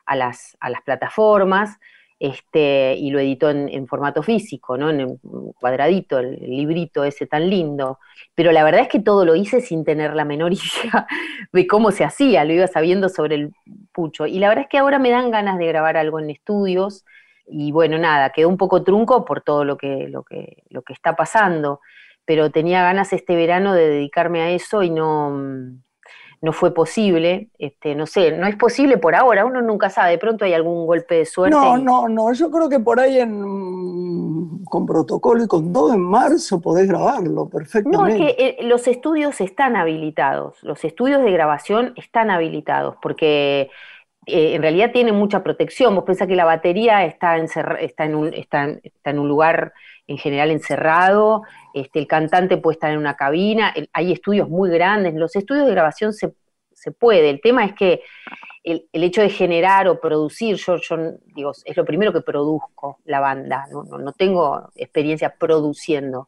[0.05, 1.77] a las, a las plataformas.
[2.19, 4.89] Este, y lo editó en, formato físico, ¿no?
[4.89, 7.99] En un cuadradito, el, el librito ese tan lindo.
[8.33, 11.05] Pero la verdad es que todo lo hice sin tener la menor idea
[11.51, 13.51] de cómo se hacía, lo iba sabiendo sobre el
[13.91, 14.25] pucho.
[14.25, 17.03] Y la verdad es que ahora me dan ganas de grabar algo en estudios,
[17.47, 20.93] y bueno, nada, quedó un poco trunco por todo lo que, lo que, lo que
[20.93, 21.79] está pasando,
[22.25, 25.31] pero tenía ganas este verano de dedicarme a eso y no,
[26.41, 30.17] no fue posible, este, no sé, no es posible por ahora, uno nunca sabe, de
[30.17, 31.57] pronto hay algún golpe de suerte.
[31.57, 35.93] No, y- no, no, yo creo que por ahí en, con protocolo y con todo
[35.93, 38.35] en marzo podés grabarlo No, es perfectamente.
[38.35, 43.69] que eh, los estudios están habilitados, los estudios de grabación están habilitados, porque
[44.25, 45.95] eh, en realidad tienen mucha protección.
[45.95, 49.73] Vos pensás que la batería está, está, en, un, está, en- un lugar
[50.07, 55.13] en general encerrado, este, el cantante puede estar en una cabina, hay estudios muy grandes,
[55.13, 56.33] los estudios de grabación se,
[56.73, 57.29] se puede.
[57.29, 58.01] El tema es que
[58.63, 60.75] el, hecho de generar o producir, yo,
[61.35, 66.27] digo, es lo primero que produzco la banda, no, no tengo experiencia produciendo.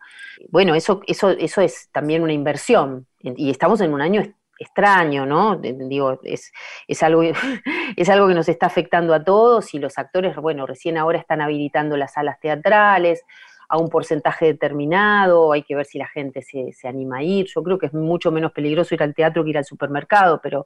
[0.50, 4.22] Bueno, eso, eso, eso es también una inversión, y estamos en un año
[4.60, 5.58] extraño, ¿no?
[5.58, 6.52] Digo, es,
[6.88, 7.24] es, algo,
[7.96, 11.42] es algo que nos está afectando a todos y los actores, bueno, recién ahora están
[11.42, 13.24] habilitando las salas teatrales
[13.68, 17.48] a un porcentaje determinado, hay que ver si la gente se, se anima a ir.
[17.48, 20.66] Yo creo que es mucho menos peligroso ir al teatro que ir al supermercado, pero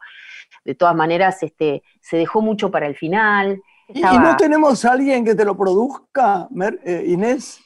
[0.66, 3.62] de todas maneras este, se dejó mucho para el final.
[3.94, 7.62] ¿Y, no tenemos a alguien que te lo produzca, Mer- eh, Inés?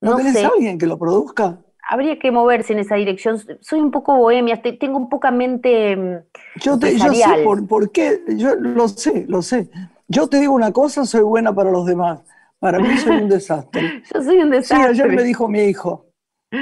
[0.00, 0.44] ¿No, No tenés sé.
[0.44, 1.58] a alguien que lo produzca?
[1.88, 3.38] Habría que moverse en esa dirección.
[3.60, 6.16] Soy un poco bohemia, te- tengo un poca mente mm,
[6.56, 9.70] Yo, te, yo sé por, por qué, yo lo sé, lo sé.
[10.08, 12.20] Yo te digo una cosa, soy buena para los demás.
[12.58, 14.02] Para mí soy un desastre.
[14.12, 14.88] Yo soy un Sí, desastre.
[14.90, 16.06] ayer me dijo mi hijo.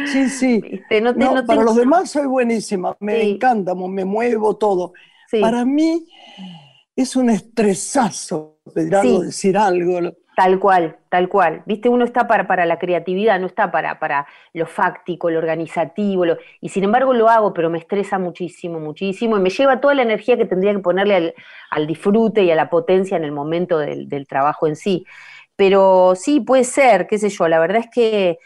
[0.06, 0.60] Sí, sí.
[0.60, 1.00] ¿viste?
[1.00, 3.30] No te- No, no para los demás soy buenísima, me Sí.
[3.32, 4.92] encanta, me muevo todo.
[5.30, 6.06] sí, Para mí
[6.96, 9.26] es un estresazo pedir algo, Sí.
[9.26, 10.00] decir algo.
[10.34, 11.62] Tal cual, tal cual.
[11.66, 16.24] Viste, uno está para, para la creatividad, no está para, para lo fáctico, lo organizativo,
[16.24, 19.92] lo- y sin embargo lo hago, pero me estresa muchísimo, muchísimo, y me lleva toda
[19.94, 21.34] la energía que tendría que ponerle al,
[21.70, 25.04] al disfrute y a la potencia en el momento del, del trabajo en sí.
[25.54, 28.38] Pero sí, puede ser, qué sé yo, la verdad es que,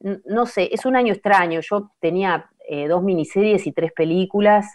[0.00, 1.60] n- no sé, es un año extraño.
[1.60, 4.66] Yo tenía eh, dos miniseries y tres películas,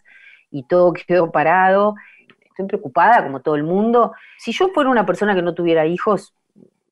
[0.52, 1.96] y todo quedó parado.
[2.56, 4.14] Estoy preocupada, como todo el mundo.
[4.38, 6.34] Si yo fuera una persona que no tuviera hijos,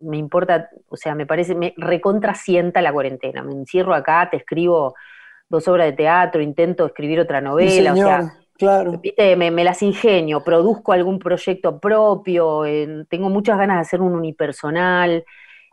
[0.02, 3.43] me importa, o sea, me parece, me recontrasienta la cuarentena.
[3.43, 4.93] Me encierro acá, te escribo
[5.47, 9.02] dos obras de teatro, intento escribir otra Sí, novela, o sea, claro.
[9.38, 14.13] me, me las ingenio, produzco algún proyecto propio, eh, tengo muchas ganas de hacer un
[14.15, 15.23] unipersonal,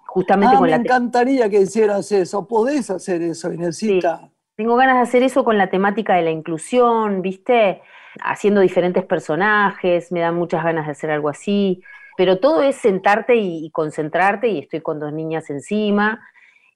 [0.06, 2.46] justamente Ah, con me la encantaría que hicieras eso.
[2.46, 4.30] Podés hacer eso, Inesita.
[4.56, 7.80] Tengo ganas de hacer eso con la temática de la inclusión, ¿viste?
[8.22, 11.82] Haciendo diferentes personajes, me dan muchas ganas de hacer algo así,
[12.16, 16.20] pero todo es sentarte y, y concentrarte y estoy con dos niñas encima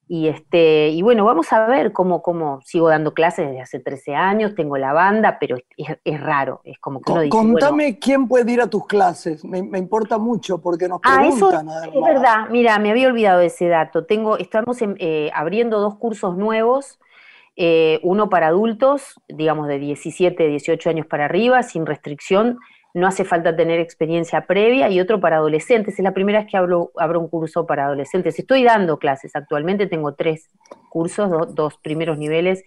[0.08, 4.14] y este y bueno, vamos a ver cómo, cómo sigo dando clases desde hace 13
[4.14, 7.98] años, tengo la banda, pero es, es raro, es como que uno dice, bueno, Contame
[7.98, 9.44] quién puede ir a tus clases.
[9.44, 12.02] Me, me importa mucho porque nos Ah, eso preguntan es además.
[12.04, 12.48] verdad.
[12.50, 14.06] Mira, me había olvidado de ese dato.
[14.06, 16.98] Tengo, estamos en- eh, abriendo dos cursos nuevos,
[17.56, 22.58] eh, uno para adultos, digamos de 17, 18 años para arriba, sin restricción,
[22.94, 25.94] no hace falta tener experiencia previa, y otro para adolescentes.
[25.98, 28.38] Es la primera vez que abro, un curso para adolescentes.
[28.38, 30.48] Estoy dando clases actualmente, tengo tres
[30.90, 32.62] cursos, do- dos primeros niveles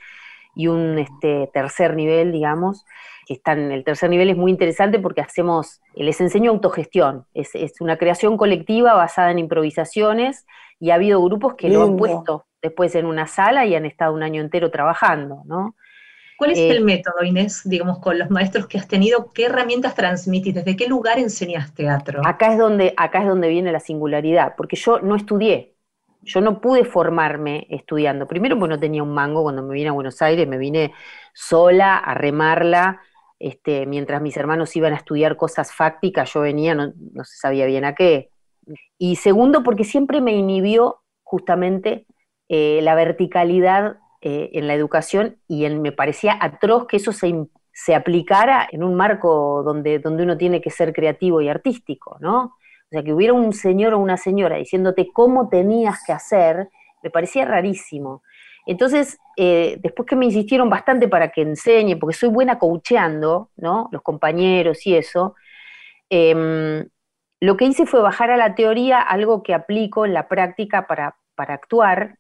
[0.57, 2.83] y un este, tercer nivel, digamos
[3.27, 7.81] que están, el tercer nivel es muy interesante porque hacemos, les enseño autogestión, es, es
[7.81, 10.45] una creación colectiva basada en improvisaciones
[10.79, 14.13] y ha habido grupos que lo han puesto después en una sala y han estado
[14.13, 15.75] un año entero trabajando, ¿no?
[16.37, 19.31] ¿Cuál es Eh, el método, Inés, digamos, con los maestros que has tenido?
[19.33, 20.53] ¿Qué herramientas transmitís?
[20.53, 22.21] ¿Desde qué lugar enseñas teatro?
[22.23, 25.73] Acá es donde, acá es donde viene la singularidad, porque yo no estudié,
[26.27, 28.27] yo no pude formarme estudiando.
[28.27, 30.93] Primero porque no tenía un mango cuando me vine a Buenos Aires, me vine
[31.33, 33.01] sola a remarla,
[33.39, 37.65] este, mientras mis hermanos iban a estudiar cosas fácticas, yo venía, no, no se sabía
[37.65, 38.29] bien a qué.
[38.97, 42.05] Y segundo, porque siempre me inhibió justamente
[42.49, 47.33] eh, la verticalidad eh, en la educación y en- me parecía atroz que eso se,
[47.73, 52.55] se aplicara en un marco donde, donde uno tiene que ser creativo y artístico, ¿no?
[52.87, 56.69] O sea, que hubiera un señor o una señora diciéndote cómo tenías que hacer,
[57.03, 58.23] me parecía rarísimo.
[58.65, 63.89] Entonces, eh, después que me insistieron bastante para que enseñe, porque soy buena coacheando, ¿no?
[63.91, 65.35] Los compañeros y eso,
[66.09, 66.85] em,
[67.39, 71.15] lo que hice fue bajar a la teoría algo que aplico en la práctica para,
[71.35, 72.17] para actuar,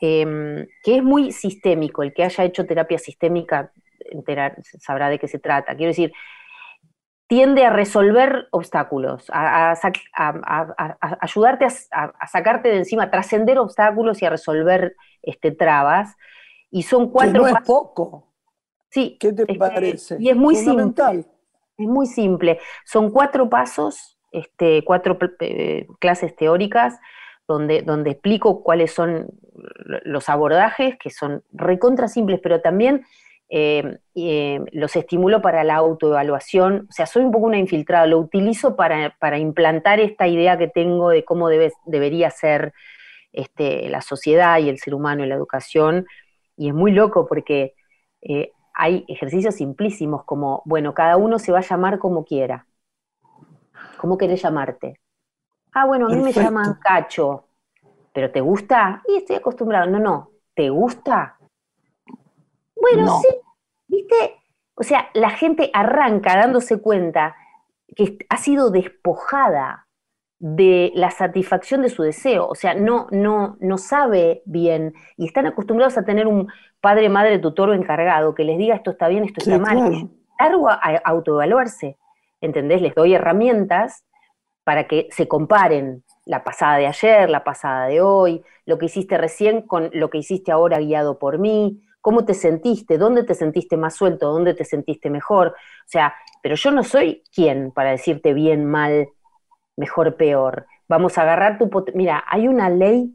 [0.00, 2.02] em, que es muy sistémico.
[2.02, 3.72] El que haya hecho terapia sistémica
[4.80, 5.76] sabrá de qué se trata.
[5.76, 6.12] Quiero decir,
[7.28, 9.74] tiende a resolver obstáculos, a,
[11.20, 16.14] ayudarte a, sacarte de encima, a trascender obstáculos y a resolver este, trabas.
[16.70, 18.32] Y son Que cuatro no es poco.
[18.90, 20.16] Sí, ¿Qué te este, parece?
[20.20, 21.24] Y es muy simple.
[21.78, 22.60] Es muy simple.
[22.84, 26.98] Son cuatro pasos, este, cuatro eh, clases teóricas,
[27.48, 33.04] donde, donde explico cuáles son lo- los abordajes, que son recontra simples, pero también
[33.48, 36.86] eh, eh, los estimulo para la autoevaluación.
[36.90, 40.68] O sea, soy un poco una infiltrada, lo utilizo para, para implantar esta idea que
[40.68, 42.72] tengo de cómo debe- debería ser
[43.32, 46.06] este, la sociedad y el ser humano y la educación.
[46.56, 47.74] Y es muy loco porque
[48.22, 52.66] eh, hay ejercicios simplísimos como, bueno, cada uno se va a llamar como quiera.
[53.98, 55.00] ¿Cómo querés llamarte?
[55.72, 57.48] Ah, bueno, a mí me llaman Cacho.
[58.12, 59.02] ¿Pero te gusta?
[59.08, 59.90] Y estoy acostumbrado.
[59.90, 60.30] No, no.
[60.54, 61.38] ¿Te gusta?
[62.80, 63.20] Bueno, No.
[63.20, 63.28] sí.
[63.88, 64.36] ¿Viste?
[64.74, 67.34] O sea, la gente arranca dándose cuenta
[67.94, 69.86] que ha sido despojada
[70.38, 75.46] de la satisfacción de su deseo, o sea, no, no, no sabe bien y están
[75.46, 76.48] acostumbrados a tener un
[76.82, 80.10] padre, madre, tutor o encargado que les diga esto está bien, esto está mal.
[80.38, 81.96] largo a autoevaluarse,
[82.42, 82.82] ¿entendés?
[82.82, 84.04] Les doy herramientas
[84.64, 89.16] para que se comparen la pasada de ayer, la pasada de hoy, lo que hiciste
[89.16, 93.76] recién con lo que hiciste ahora guiado por mí, cómo te sentiste, dónde te sentiste
[93.76, 95.48] más suelto, dónde te sentiste mejor.
[95.48, 99.08] O sea, pero yo no soy quien para decirte bien, mal,
[99.76, 100.66] mejor, peor.
[100.86, 101.68] Vamos a agarrar tu...
[101.94, 103.12] Mira, hay una ley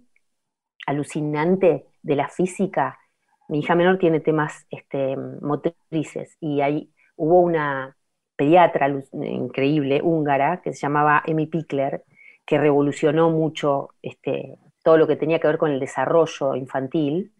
[0.86, 3.00] alucinante de la física.
[3.48, 7.96] Mi hija menor tiene temas este, motrices y ahí hubo una
[8.36, 12.04] pediatra increíble, húngara, que se llamaba Emi Pickler,
[12.46, 17.32] que revolucionó mucho este, todo lo que tenía que ver con el desarrollo infantil.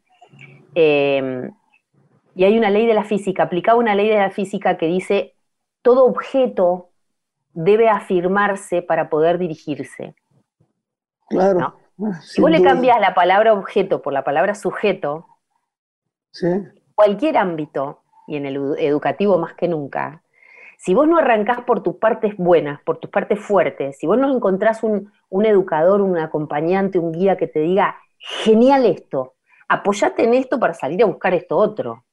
[0.76, 1.50] Eh,
[2.36, 5.36] y hay una ley de la física, aplicaba una ley de la física que dice,
[5.82, 6.90] todo objeto
[7.54, 10.16] debe afirmarse para poder dirigirse.
[11.30, 11.60] Claro.
[11.60, 11.76] No.
[12.08, 15.28] Ah, Si vos le cambias la palabra objeto por la palabra sujeto,
[16.32, 16.48] Sí,
[16.96, 20.24] cualquier ámbito, y en el edu- educativo más que nunca,
[20.78, 24.34] si vos no arrancás por tus partes buenas, por tus partes fuertes, si vos no
[24.34, 29.36] encontrás un, un educador, un acompañante, un guía que te diga, genial esto,
[29.72, 32.04] apoyate en esto para salir a buscar esto otro,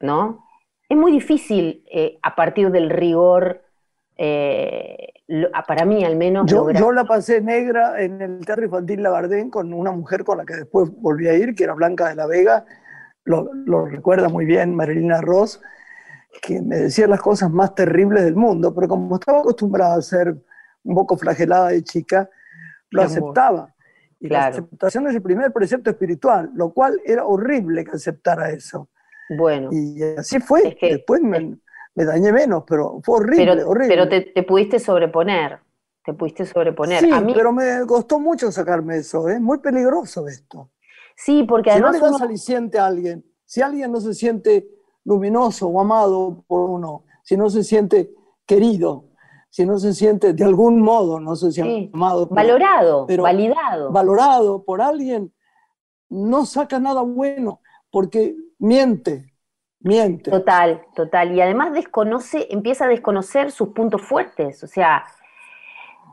[0.00, 0.44] ¿no?
[0.88, 3.62] Es muy difícil eh, a partir del rigor,
[4.16, 8.64] eh, lo- para mí al menos, Yo, lograr- yo la pasé negra en el Teatro
[8.64, 12.08] Infantil Labardén con una mujer con la que después volví a ir, que era Blanca
[12.08, 12.64] de la Vega,
[13.24, 15.60] lo, lo recuerda muy bien Marilina Ross,
[16.42, 20.34] que me decía las cosas más terribles del mundo, pero como estaba acostumbrada a ser
[20.84, 22.28] un poco flagelada de chica,
[22.90, 23.74] lo aceptaba.
[24.20, 28.88] Y la aceptación es el primer precepto espiritual, lo cual era horrible que aceptara eso.
[29.36, 29.70] bueno.
[29.72, 30.68] Y así fue.
[30.68, 31.56] Es que- Después me,
[31.94, 33.88] me dañé menos, pero fue horrible, pero, horrible.
[33.88, 35.58] pero te, te pudiste sobreponer,
[36.04, 37.00] te pudiste sobreponer.
[37.02, 40.70] Sí, a mí, pero me costó mucho sacarme eso, es muy peligroso esto.
[41.16, 44.68] sí, porque Si no le das uno- aliciente a alguien, si alguien no se siente
[45.04, 48.10] luminoso o amado por uno, si no se siente
[48.46, 49.04] querido,
[49.50, 53.22] si no se siente de algún modo, no sé si Sí, amado, pero valorado, pero-
[53.24, 53.92] validado.
[53.92, 55.32] valorado por alguien,
[56.08, 59.32] no saca nada bueno, porque miente,
[59.80, 60.30] miente.
[60.30, 61.34] Total, total.
[61.34, 65.04] Y además desconoce, empieza a desconocer sus puntos fuertes, o sea,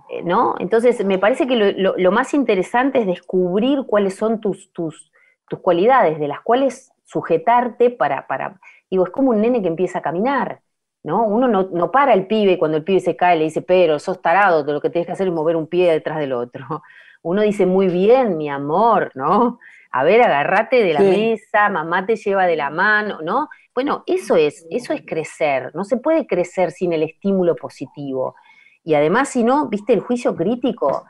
[0.09, 0.55] eh, ¿no?
[0.59, 5.11] Entonces, me parece que lo, lo- lo más interesante es descubrir cuáles son tus, tus,
[5.49, 8.59] tus cualidades, de las cuales sujetarte para, para,
[8.89, 10.61] digo, es como un nene que empieza a caminar,
[11.04, 11.26] ¿no?
[11.26, 14.00] Uno no, no para el pibe y cuando el pibe se cae le dice, pero
[14.00, 16.66] sos tarado, lo que tienes que hacer es mover un pie detrás del otro.
[17.24, 19.60] Uno dice, muy bien, mi amor, ¿no?
[19.91, 21.08] A ver, agárrate de la Sí.
[21.08, 23.50] mesa, mamá te lleva de la mano, ¿no?
[23.74, 25.72] Bueno, eso es, eso es crecer.
[25.76, 28.36] No se puede crecer sin el estímulo positivo.
[28.84, 31.06] Y además, si no, viste, el juicio crítico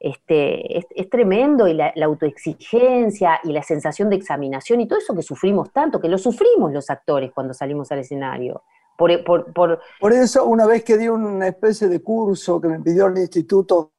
[0.00, 4.98] este, es, es tremendo y la, la autoexigencia y la sensación de examinación y todo
[4.98, 8.62] eso que sufrimos tanto, que lo sufrimos los actores cuando salimos al escenario.
[8.98, 12.80] Por, por, por- Por eso, una vez que di una especie de curso que me
[12.80, 13.92] pidió el instituto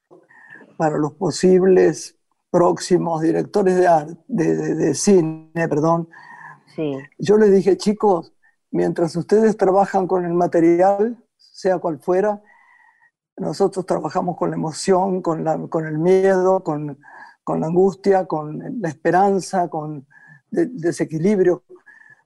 [0.78, 2.18] para los posibles
[2.52, 6.10] próximos directores de, arte, de, de- de cine, perdón,
[6.76, 8.34] sí, yo les dije, chicos,
[8.72, 12.42] mientras ustedes trabajan con el material, sea cual fuera,
[13.38, 17.00] nosotros trabajamos con la emoción, con, la- con el miedo, con,
[17.46, 20.06] con la angustia, con la esperanza, con
[20.52, 21.64] el desequilibrio.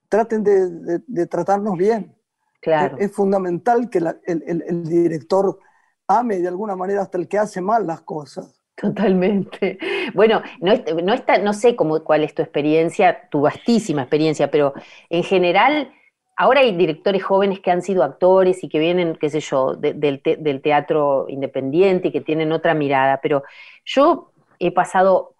[0.09, 2.15] Traten de, de- de tratarnos bien.
[2.63, 2.97] Claro.
[2.97, 5.59] Es, es fundamental que la- el, el- el director
[6.07, 8.61] ame de alguna manera hasta el que hace mal las cosas.
[8.75, 9.77] Totalmente.
[10.13, 14.73] Bueno, no, no, está, no sé cómo, cuál es tu experiencia, tu vastísima experiencia, pero
[15.09, 15.91] en general,
[16.35, 19.93] ahora hay directores jóvenes que han sido actores y que vienen, qué sé yo, de-
[19.93, 23.43] del, te- del teatro independiente y que tienen otra mirada, pero
[23.85, 25.35] yo he pasado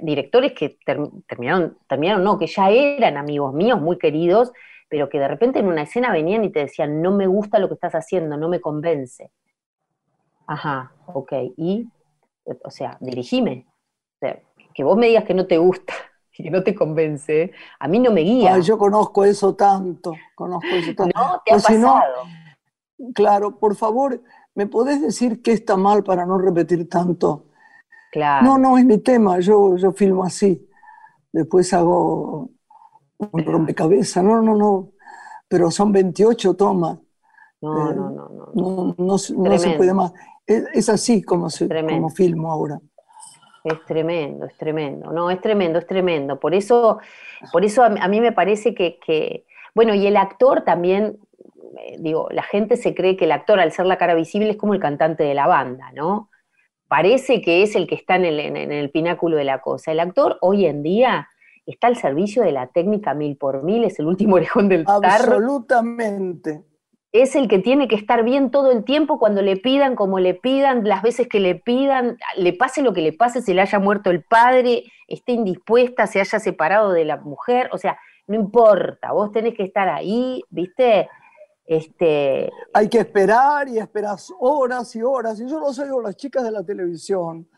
[0.00, 4.52] directores que ter- terminaron, terminaron, no, que ya eran amigos míos, muy queridos,
[4.94, 7.66] pero que de repente en una escena venían y te decían, no me gusta lo
[7.66, 9.32] que estás haciendo, no me convence.
[10.46, 11.88] Ajá, ok, y
[12.62, 13.66] o sea, dirigime.
[14.14, 14.40] O sea,
[14.72, 15.92] que vos me digas que no te gusta
[16.38, 18.54] y que no te convence, a mí no me guía.
[18.54, 21.18] Ay, yo conozco eso tanto, conozco eso tanto.
[21.18, 21.42] ¿No?
[21.44, 22.22] ¿Te ha si no, pasado?
[23.16, 24.22] Claro, por favor,
[24.54, 27.46] ¿me podés decir qué está mal para no repetir tanto?
[28.12, 28.46] Claro.
[28.46, 30.70] No, no es mi tema, yo, yo filmo así.
[31.32, 32.53] Después hago
[33.18, 34.90] un rompecabezas, no, no, no.
[35.48, 36.98] Pero son 28 tomas,
[37.60, 38.52] no, eh, no, no, no.
[38.54, 39.76] no, no, se- no se Tremendo.
[39.78, 40.12] puede más.
[40.46, 42.80] Es, es así como, se, como filmo ahora.
[43.64, 45.10] Es tremendo, es tremendo.
[45.10, 46.38] No, es tremendo, es tremendo.
[46.38, 46.98] Por eso,
[47.52, 51.18] por eso a, mí- a mí me parece que, que- bueno, y el actor también,
[51.78, 54.56] eh, digo, la gente se cree que el actor, al ser la cara visible, es
[54.56, 56.28] como el cantante de la banda, ¿no?
[56.88, 59.92] Parece que es el que está en el, en- en el pináculo de la cosa.
[59.92, 61.28] El actor hoy en día
[61.66, 65.04] está al servicio de la técnica mil por mil, es el último orejón del tarro,
[65.06, 66.64] Absolutamente.
[67.12, 70.34] es el que tiene que estar bien todo el tiempo cuando le pidan, como le
[70.34, 73.78] pidan, las veces que le pidan, le pase lo que le pase, se le haya
[73.78, 79.12] muerto el padre, esté indispuesta, se haya separado de la mujer, o sea, no importa,
[79.12, 81.08] vos tenés que estar ahí, ¿viste?
[81.66, 85.40] Este, Hay que esperar y esperas horas y horas.
[85.40, 87.48] Y yo los oigo a las chicas de la televisión,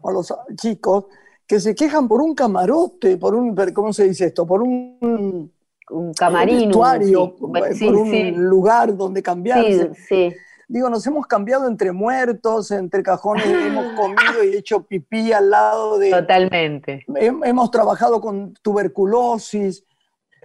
[0.00, 1.06] o a los chicos,
[1.48, 4.46] que se quejan por un camarote, por un, ¿cómo se dice esto?
[4.46, 5.50] Por un
[5.90, 7.34] un camarín, un- vestuario,
[7.72, 9.94] sí, por un sí, lugar donde cambiarse.
[9.94, 10.34] sí, sí.
[10.68, 15.96] Digo, nos hemos cambiado entre muertos, entre cajones, hemos comido y hecho pipí al lado
[15.96, 16.10] de...
[16.10, 19.82] Totalmente, Hem- Hemos trabajado con tuberculosis,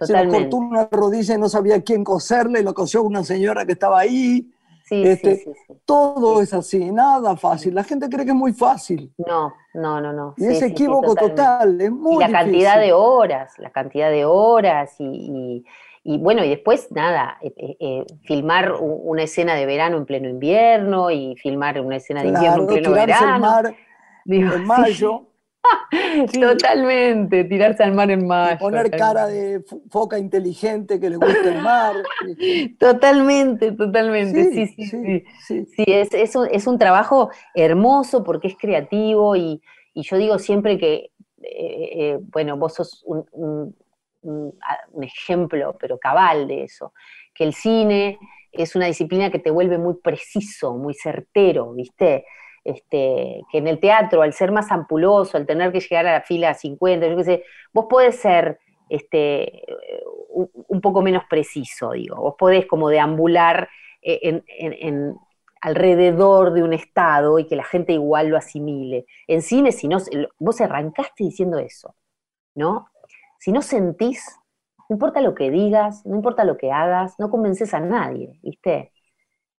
[0.00, 3.72] se nos cortó una rodilla y no sabía quién coserle, lo cosió una señora que
[3.72, 4.50] estaba ahí.
[4.84, 5.74] Sí, este, sí, sí, sí.
[5.86, 7.74] Todo es así, nada fácil.
[7.74, 9.14] La gente cree que es muy fácil.
[9.16, 10.34] No, no, no, no.
[10.36, 12.30] Y sí, es sí, sí, equívoco total, es muy y la difícil.
[12.30, 15.64] cantidad de horas, la cantidad de horas y, y-
[16.06, 20.28] y bueno, y después nada, eh, eh, eh, filmar una escena de verano en pleno
[20.28, 23.56] invierno y filmar una escena de invierno en pleno verano.
[23.56, 23.76] mar
[24.24, 24.64] Digo, en
[26.32, 28.58] sí, totalmente, tirarse al mar en mayo.
[28.58, 31.96] poner cara de fo- foca inteligente que le gusta el mar.
[32.78, 35.24] Totalmente, totalmente, sí, sí, sí.
[35.66, 39.62] sí, es, es, un, es un trabajo hermoso porque es creativo y,
[39.94, 41.10] y yo digo siempre que,
[41.42, 43.04] eh, eh, bueno, vos sos
[44.92, 46.92] un ejemplo, pero cabal de eso,
[47.34, 48.18] que el cine
[48.52, 52.24] es una disciplina que te vuelve muy preciso, muy certero, ¿viste?
[52.64, 56.22] Este, que en el teatro, al ser más ampuloso, al tener que llegar a la
[56.22, 58.58] fila 50, yo qué sé, vos podés ser
[58.88, 59.62] este,
[60.68, 63.68] un, poco menos preciso, digo, vos podés como deambular
[64.02, 65.16] eh, en-
[65.60, 69.06] alrededor de un estado y que la gente igual lo asimile.
[69.26, 69.96] En cine, si no,
[70.38, 71.94] vos arrancaste diciendo eso,
[72.54, 72.88] ¿no?
[73.38, 74.24] Si no sentís,
[74.88, 78.92] no importa lo que digas, no importa lo que hagas, no convences a nadie, ¿viste?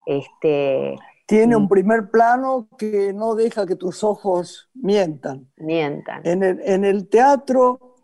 [0.06, 0.96] Este,
[1.26, 1.62] Tiene Mm.
[1.62, 5.50] un primer plano que no deja que tus ojos mientan.
[5.58, 6.22] mientan.
[6.26, 7.96] En el, en el teatro,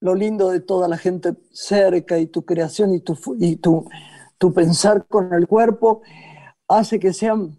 [0.00, 3.88] lo lindo de toda la gente cerca y tu creación y tu, y tu,
[4.38, 6.02] tu pensar con el cuerpo
[6.68, 7.58] hace que sean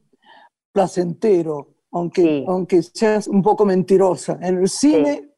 [0.71, 2.45] placentero, aunque, Sí.
[2.47, 4.37] aunque seas un poco mentirosa.
[4.41, 5.31] En el cine,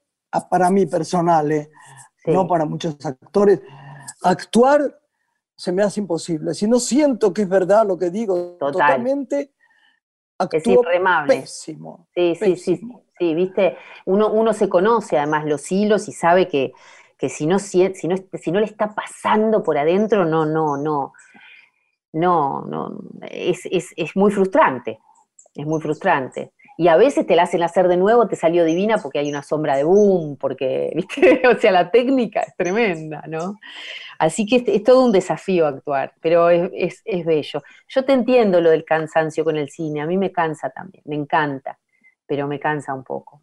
[0.50, 1.70] para mí personal, eh,
[2.26, 2.32] Sí.
[2.32, 3.62] no para muchos actores,
[4.24, 5.00] actuar
[5.56, 6.54] se me hace imposible.
[6.54, 8.72] Si no siento que es verdad lo que digo Total.
[8.74, 9.54] totalmente,
[10.52, 11.42] Es irremable.
[11.42, 12.08] pésimo.
[12.16, 13.02] Sí, sí, sí, Pésimo.
[13.18, 16.72] sí, viste, uno, uno se conoce además los hilos y sabe que,
[17.18, 21.14] que si, no, si, no, si no le está pasando por adentro, no, no, no,
[22.14, 25.00] no, no, es, es, es muy frustrante,
[25.54, 26.54] es muy frustrante.
[26.80, 29.44] Y a veces te la hacen hacer de nuevo, te salió divina porque hay una
[29.44, 33.60] sombra de boom, porque, viste, o sea, la técnica es tremenda, ¿no?
[34.20, 37.62] Así que es, todo un desafío actuar, pero es, es- es bello.
[37.88, 41.16] Yo te entiendo lo del cansancio con el cine, a mí me cansa también, me
[41.16, 41.80] encanta
[42.28, 43.42] pero me cansa un poco.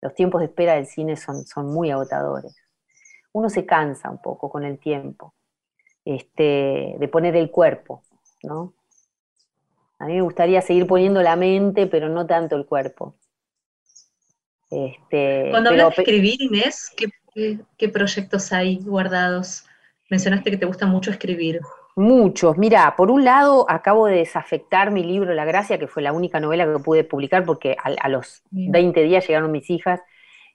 [0.00, 2.56] Los tiempos de espera del cine son, son muy agotadores.
[3.32, 5.34] Uno se cansa un poco con el tiempo,
[6.04, 8.02] este, de poner el cuerpo,
[8.44, 8.74] ¿no?
[10.02, 13.14] A mí me gustaría seguir poniendo la mente, pero no tanto el cuerpo.
[14.70, 19.64] Este, Cuando pero hablas de escribir, Inés, ¿qué, qué, qué proyectos hay guardados?
[20.10, 21.60] Mencionaste que te gusta mucho escribir.
[21.94, 22.56] Muchos.
[22.56, 26.40] Mira, por un lado, acabo de desafectar mi libro La Gracia, que fue la única
[26.40, 28.72] novela que pude publicar porque a, a los Bien.
[28.72, 30.00] 20 días llegaron mis hijas.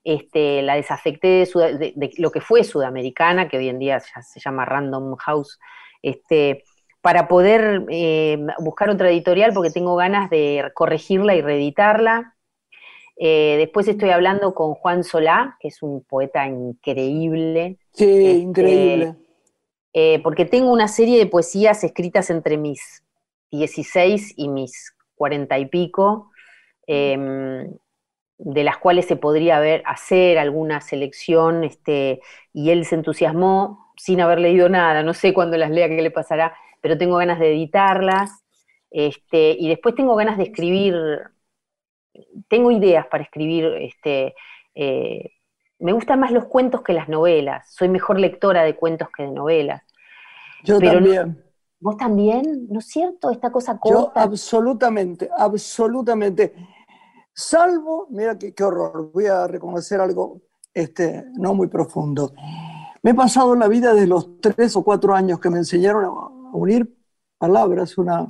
[0.04, 4.00] Este, la desafecté de, Sud- de- de lo que fue Sudamericana, que hoy en día
[4.00, 5.60] ya se llama Random House,
[6.02, 6.64] este,
[7.08, 12.36] para poder eh, buscar otra editorial porque tengo ganas de corregirla y reeditarla.
[13.16, 19.16] Eh, después estoy hablando con Juan Solá, que es un poeta increíble, Sí, Este, increíble.
[19.93, 23.05] eh, porque tengo una serie de poesías escritas entre mis
[23.51, 26.32] 16 y mis 40 y pico,
[26.88, 27.72] em,
[28.39, 32.20] de las cuales se podría ver, hacer alguna selección, este,
[32.53, 36.12] y él se entusiasmó sin haber leído nada, no sé cuándo las lea qué le
[36.12, 38.32] pasará, pero tengo ganas de editarlas,
[38.90, 40.96] este, y después tengo ganas de escribir,
[42.48, 44.36] tengo ideas para escribir, este,
[44.76, 45.32] eh,
[45.80, 49.32] me gustan más los cuentos que las novelas, soy mejor lectora de cuentos que de
[49.32, 49.84] novelas.
[50.64, 51.44] Yo pero no- también.
[51.80, 52.68] ¿Vos también?
[52.72, 53.30] ¿No es cierto?
[53.30, 54.24] Esta cosa Yo corta.
[54.24, 56.54] absolutamente, absolutamente.
[57.34, 60.42] Salvo, mira qué, qué horror, voy a reconocer algo
[60.74, 62.34] este, no muy profundo.
[63.04, 66.10] Me he pasado la vida de los tres o cuatro años que me enseñaron a
[66.54, 66.98] unir
[67.38, 68.26] palabras, una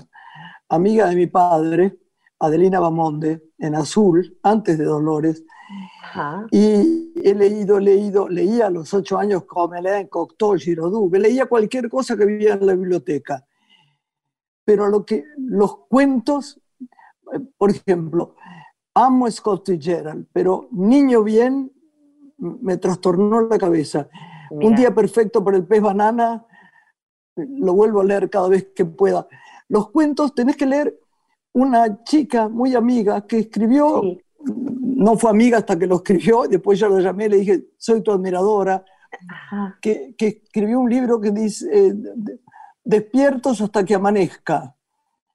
[0.69, 1.97] amiga de mi padre,
[2.39, 5.43] Adelina Bamonde, en Azul, antes de Dolores,
[6.03, 6.45] Ajá.
[6.51, 12.15] y he leído, leído, leía a los ocho años Comelin, Cocteau, Giraudoux, leía cualquier cosa
[12.15, 13.45] que vivía en la biblioteca.
[14.63, 16.61] Pero lo que, los cuentos,
[17.33, 18.35] eh, por ejemplo,
[18.93, 21.71] amo Scott Fitzgerald, pero Niño Bien
[22.37, 24.09] me trastornó la cabeza.
[24.49, 26.45] Un día perfecto para el pez banana,
[27.47, 29.27] lo vuelvo a leer cada vez que pueda.
[29.69, 30.97] Los cuentos tenés que leer
[31.53, 34.21] una chica muy amiga que escribió, Sí.
[34.45, 38.01] no fue amiga hasta que lo escribió, después yo lo llamé y le dije, soy
[38.01, 38.83] tu admiradora,
[39.81, 42.39] que, que escribió un libro que dice eh, de-
[42.83, 44.73] Despiertos hasta que amanezca.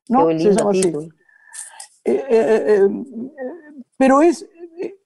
[0.08, 0.28] ¿no?
[0.38, 0.88] Se llama así.
[2.04, 2.88] Eh, eh,
[3.98, 4.48] pero es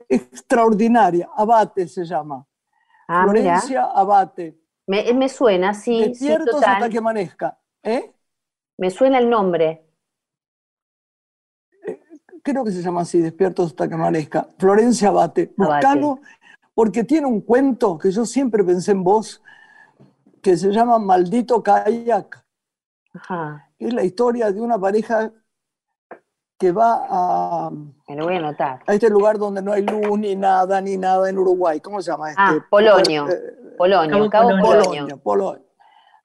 [0.08, 2.46] extraordinaria, Abate se llama.
[3.08, 3.42] Ah, mira.
[3.60, 4.58] Florencia Abate.
[4.86, 7.58] Me, me suena, sí, Despiertos hasta que amanezca.
[7.82, 8.12] ¿eh?
[8.78, 9.82] Me suena el nombre.
[12.42, 14.48] Creo que se llama así, Despiertos hasta que amanezca.
[14.58, 15.52] Florencia Abate.
[15.58, 15.86] Abate.
[15.86, 16.20] Buscalo
[16.76, 19.42] porque tiene un cuento que yo siempre pensé en vos,
[20.42, 22.44] que se llama Maldito Kayak.
[23.14, 23.70] Ajá.
[23.78, 25.32] Es la historia de una pareja
[26.58, 28.82] que va a, Me lo voy a anotar.
[28.86, 31.80] a este lugar donde no hay luz ni nada, ni nada en Uruguay.
[31.80, 32.42] ¿Cómo se llama este?
[32.42, 33.26] Ah, Polonio.
[33.76, 35.66] Polonio, Cabo Cabo Polonio.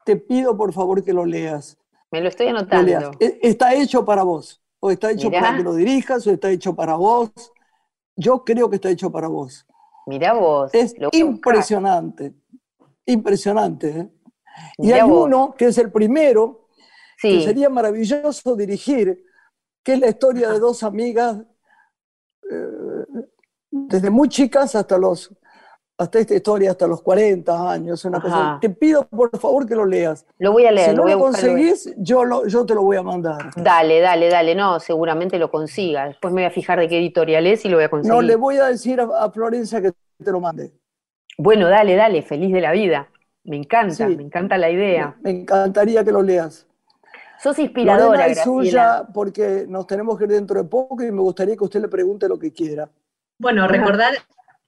[0.05, 1.77] Te pido por favor que lo leas.
[2.11, 3.11] Me lo estoy anotando.
[3.19, 4.61] E- Está hecho para vos.
[4.79, 5.41] O está hecho Mirá.
[5.41, 7.29] para que lo dirijas, o está hecho para vos.
[8.15, 9.65] Yo creo que está hecho para vos.
[10.07, 10.71] Mirá vos.
[10.73, 12.33] Es impresionante.
[13.05, 13.89] Impresionante.
[13.89, 14.09] ¿eh?
[14.79, 15.25] Y hay vos.
[15.25, 16.67] uno que es el primero,
[17.21, 19.23] que sería maravilloso dirigir,
[19.83, 21.37] que es la historia de dos amigas
[22.49, 23.27] eh,
[23.69, 25.31] desde muy chicas hasta los
[26.01, 28.27] hasta esta historia hasta los 40 años, una Ajá.
[28.27, 28.57] cosa.
[28.61, 30.25] Te pido por favor que lo leas.
[30.39, 31.43] Lo voy a leer, si lo no lo buscar.
[31.43, 33.51] lo voy a- conseguís, yo, lo, yo te lo voy a mandar.
[33.55, 34.55] Dale, dale, dale.
[34.55, 36.05] No, seguramente lo consiga.
[36.07, 38.13] Después me voy a fijar de qué editorial es y lo voy a conseguir.
[38.15, 39.91] No le voy a decir a, a Florencia que
[40.23, 40.71] te lo mande.
[41.37, 42.21] Bueno, dale, dale.
[42.23, 43.07] Feliz de la vida.
[43.43, 44.15] Me encanta, Sí.
[44.15, 45.15] me encanta la idea.
[45.21, 46.67] Me encantaría que lo leas.
[47.41, 48.43] Sos inspiradora, Lorena es Graciela.
[48.45, 51.87] suya porque nos tenemos que ir dentro de poco y me gustaría que usted le
[51.87, 52.87] pregunte lo que quiera.
[53.39, 54.13] Bueno, recordar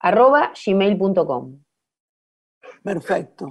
[0.00, 1.60] arroba gmail.com
[2.82, 3.48] perfecto.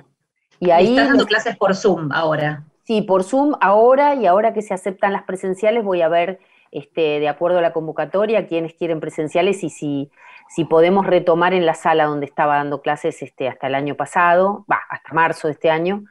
[0.59, 2.65] Y ahí, estás dando clases por Zoom ahora.
[2.83, 6.39] sí, por Zoom ahora y ahora que se aceptan las presenciales voy a ver,
[6.71, 10.11] este, de acuerdo a la convocatoria, quiénes quieren presenciales y si,
[10.49, 14.65] si podemos retomar en la sala donde estaba dando clases este, hasta el año pasado,
[14.69, 16.03] va, hasta marzo de este año,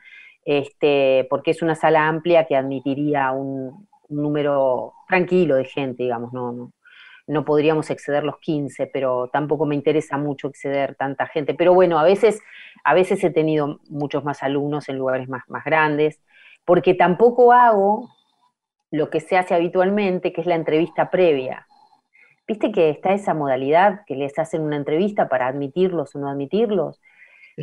[0.45, 6.33] este, porque es una sala amplia que admitiría un, un número tranquilo de gente, digamos,
[6.33, 6.73] no, no,
[7.29, 11.55] no podríamos exceder los 15, pero tampoco me interesa mucho exceder tanta gente.
[11.55, 12.41] Pero bueno, a veces,
[12.85, 16.21] a veces he tenido muchos más alumnos en lugares más, más grandes,
[16.65, 18.09] porque tampoco hago
[18.91, 21.67] lo que se hace habitualmente, que es la entrevista previa.
[22.47, 26.99] Viste que está esa modalidad que les hacen una entrevista para admitirlos o no admitirlos.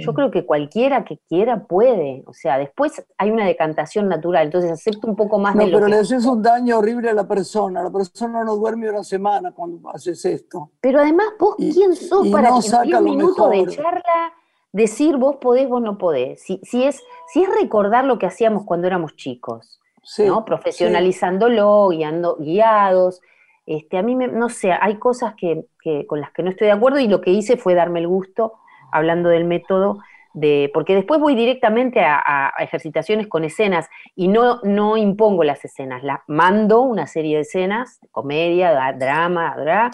[0.02, 2.24] Yo creo que cualquiera que quiera puede.
[2.28, 5.78] O sea, después hay una decantación natural, entonces acepto un poco más No, de lo
[5.78, 7.82] pero que le haces un daño horrible a la persona.
[7.84, 10.72] La persona no duerme una semana cuando haces esto.
[10.82, 13.68] Pero además, vos, Y- ¿quién sos para no que en saca 10 lo minutos de
[13.68, 14.34] charla
[14.74, 16.42] decir vos podés, vos no podés?
[16.42, 20.46] Si, si, es, si es recordar lo que hacíamos cuando éramos chicos, Sí, ¿no?
[20.46, 23.22] Profesionalizándolo, guiando, guiados.
[23.66, 26.68] Este, a mí, me- no sé, hay cosas que, que- con las que no estoy
[26.68, 28.54] de acuerdo y lo que hice fue darme el gusto,
[28.96, 30.00] hablando del método,
[30.34, 36.04] de, porque después voy directamente a, ejercitaciones con escenas y no, no impongo las escenas,
[36.04, 39.92] la, mando una serie de escenas, comedia, da- drama, dra,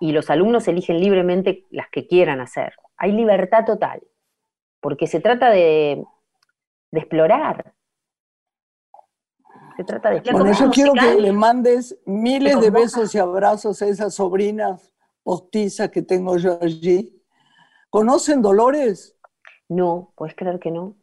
[0.00, 2.74] y los alumnos eligen libremente las que quieran hacer.
[2.96, 4.02] Hay libertad total,
[4.80, 6.04] porque se trata de,
[6.90, 7.72] de explorar.
[9.76, 10.54] Se trata de explorar.
[10.54, 11.16] yo quiero musical.
[11.16, 14.92] que le mandes miles ¿Te de besos y abrazos a esas sobrinas
[15.22, 17.15] postizas que tengo yo allí.
[17.90, 19.16] ¿Conocen Dolores?
[19.68, 20.96] No, ¿puedes creer que no?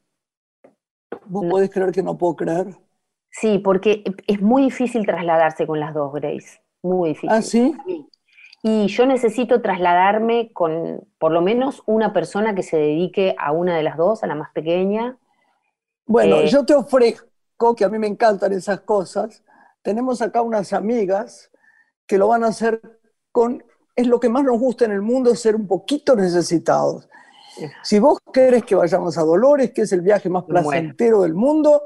[1.25, 1.49] Vos No.
[1.49, 2.67] podés creer que no puedo creer.
[3.29, 6.61] Sí, porque es muy difícil trasladarse con las dos, Grace.
[6.83, 7.29] Muy difícil.
[7.31, 7.75] ¿Ah, sí?
[8.61, 13.75] Y yo necesito trasladarme con por lo menos una persona que se dedique a una
[13.75, 15.17] de las dos, a la más pequeña.
[16.05, 17.27] Bueno, Eh, yo te ofrezco,
[17.75, 19.43] que a mí me encantan esas cosas,
[19.81, 21.51] tenemos acá unas amigas
[22.07, 22.81] que lo van a hacer
[23.31, 23.63] con,
[23.95, 27.07] es lo que más nos gusta en el mundo, ser un poquito necesitados.
[27.83, 31.83] Si vos querés que vayamos a Dolores, que es el viaje más placentero del mundo,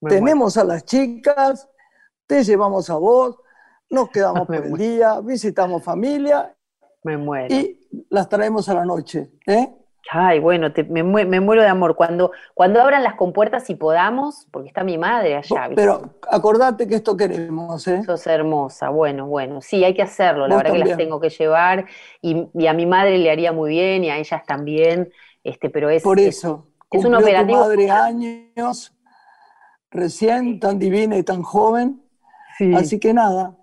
[0.00, 1.68] Me tenemos a las chicas,
[2.26, 3.38] te llevamos a vos,
[3.88, 6.54] nos quedamos por el día, visitamos familia
[7.02, 7.54] Me muero.
[7.54, 9.30] y las traemos a la noche.
[9.46, 9.74] ¿eh?
[10.10, 11.96] Ay, bueno, te- me, mue- me muero de amor.
[11.96, 15.84] Cuando, cuando abran las compuertas y podamos, porque está mi madre allá, ¿viste?
[15.84, 17.86] Pero acordate que esto queremos.
[17.88, 18.02] ¿eh?
[18.06, 20.96] Sos hermosa, bueno, bueno, sí, hay que hacerlo, la Vos verdad que las también.
[20.96, 21.86] tengo que llevar
[22.22, 25.12] y, y a mi madre le haría muy bien y a ellas también,
[25.44, 26.66] este, pero es, Por es- eso.
[26.90, 28.92] es un cumplió operativo tu madre años,
[29.90, 32.02] recién tan divina y tan joven.
[32.58, 33.56] sí, Así que nada,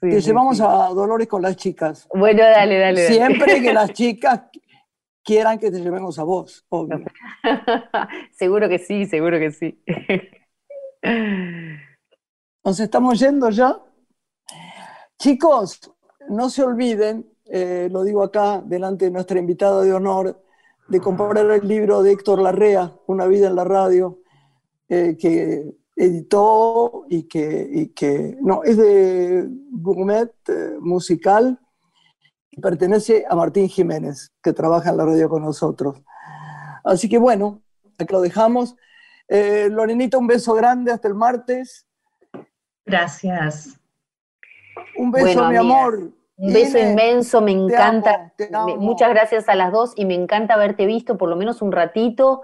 [0.00, 0.62] sí, te sí, llevamos sí.
[0.62, 2.10] a Dolores con las chicas.
[2.10, 3.02] Bueno, dale, dale.
[3.04, 3.28] dale.
[3.28, 4.42] Siempre que las chicas
[5.28, 7.04] quieran que te llevemos a vos, obvio.
[8.32, 9.78] seguro que sí, seguro que sí.
[12.64, 13.78] Nos estamos yendo ya.
[15.18, 15.92] Chicos,
[16.30, 20.42] no se olviden, eh, lo digo acá delante de nuestra invitada de honor,
[20.88, 24.20] de comprar el libro de Héctor Larrea, Una vida en la radio,
[24.88, 31.60] eh, que editó y que, y que, no, es de Gourmet eh, Musical
[32.58, 36.00] pertenece a Martín Jiménez, que trabaja en la radio con nosotros.
[36.84, 37.62] Así que bueno,
[37.98, 38.76] aquí lo dejamos.
[39.28, 41.86] Eh, Lorenita, un beso grande hasta el martes.
[42.86, 43.78] Gracias.
[44.96, 46.10] Un beso, Bueno, mi amor.
[46.40, 48.14] Un beso Ine, inmenso, me te encanta.
[48.14, 48.76] amo, te me- amo.
[48.76, 52.42] Muchas gracias a las dos y me encanta haberte visto por lo menos un ratito.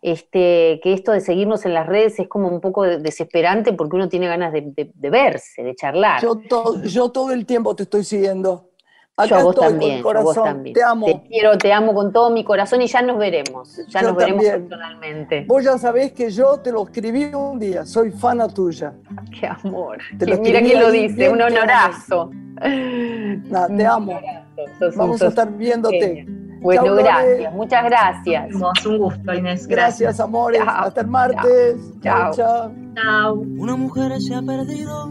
[0.00, 3.96] Este, que esto de seguirnos en las redes es como un poco de- desesperante porque
[3.96, 6.20] uno tiene ganas de, de- de verse, de charlar.
[6.20, 8.70] Yo, to- yo todo el tiempo te estoy siguiendo.
[9.16, 10.74] Acá Yo a vos estoy también, con vos también.
[10.74, 11.06] Te amo.
[11.06, 13.76] Te quiero, te amo con todo mi corazón y ya nos veremos.
[13.88, 15.44] Ya Yo nos veremos personalmente.
[15.46, 17.86] Vos ya sabés que yo te lo escribí un día.
[17.86, 18.92] Soy fana tuya.
[19.38, 19.98] Qué amor.
[20.18, 22.30] Te lo Que mira quién lo dice, bien un honorazo.
[22.60, 24.18] Te amo.
[24.80, 26.00] Sos Vamos a estar viéndote.
[26.00, 26.44] genio.
[26.60, 27.02] Bueno, Chau, Lore.
[27.04, 28.46] gracias, muchas gracias.
[28.48, 29.66] Hermoso, un gusto, Inés.
[29.68, 30.20] Gracias, Gracias.
[30.20, 30.62] amores.
[30.64, 30.84] Chao.
[30.86, 31.76] Hasta el martes.
[32.02, 32.32] Chao.
[32.32, 32.72] Chao, chao.
[32.96, 33.34] Chao.
[33.34, 35.10] Una mujer se ha perdido.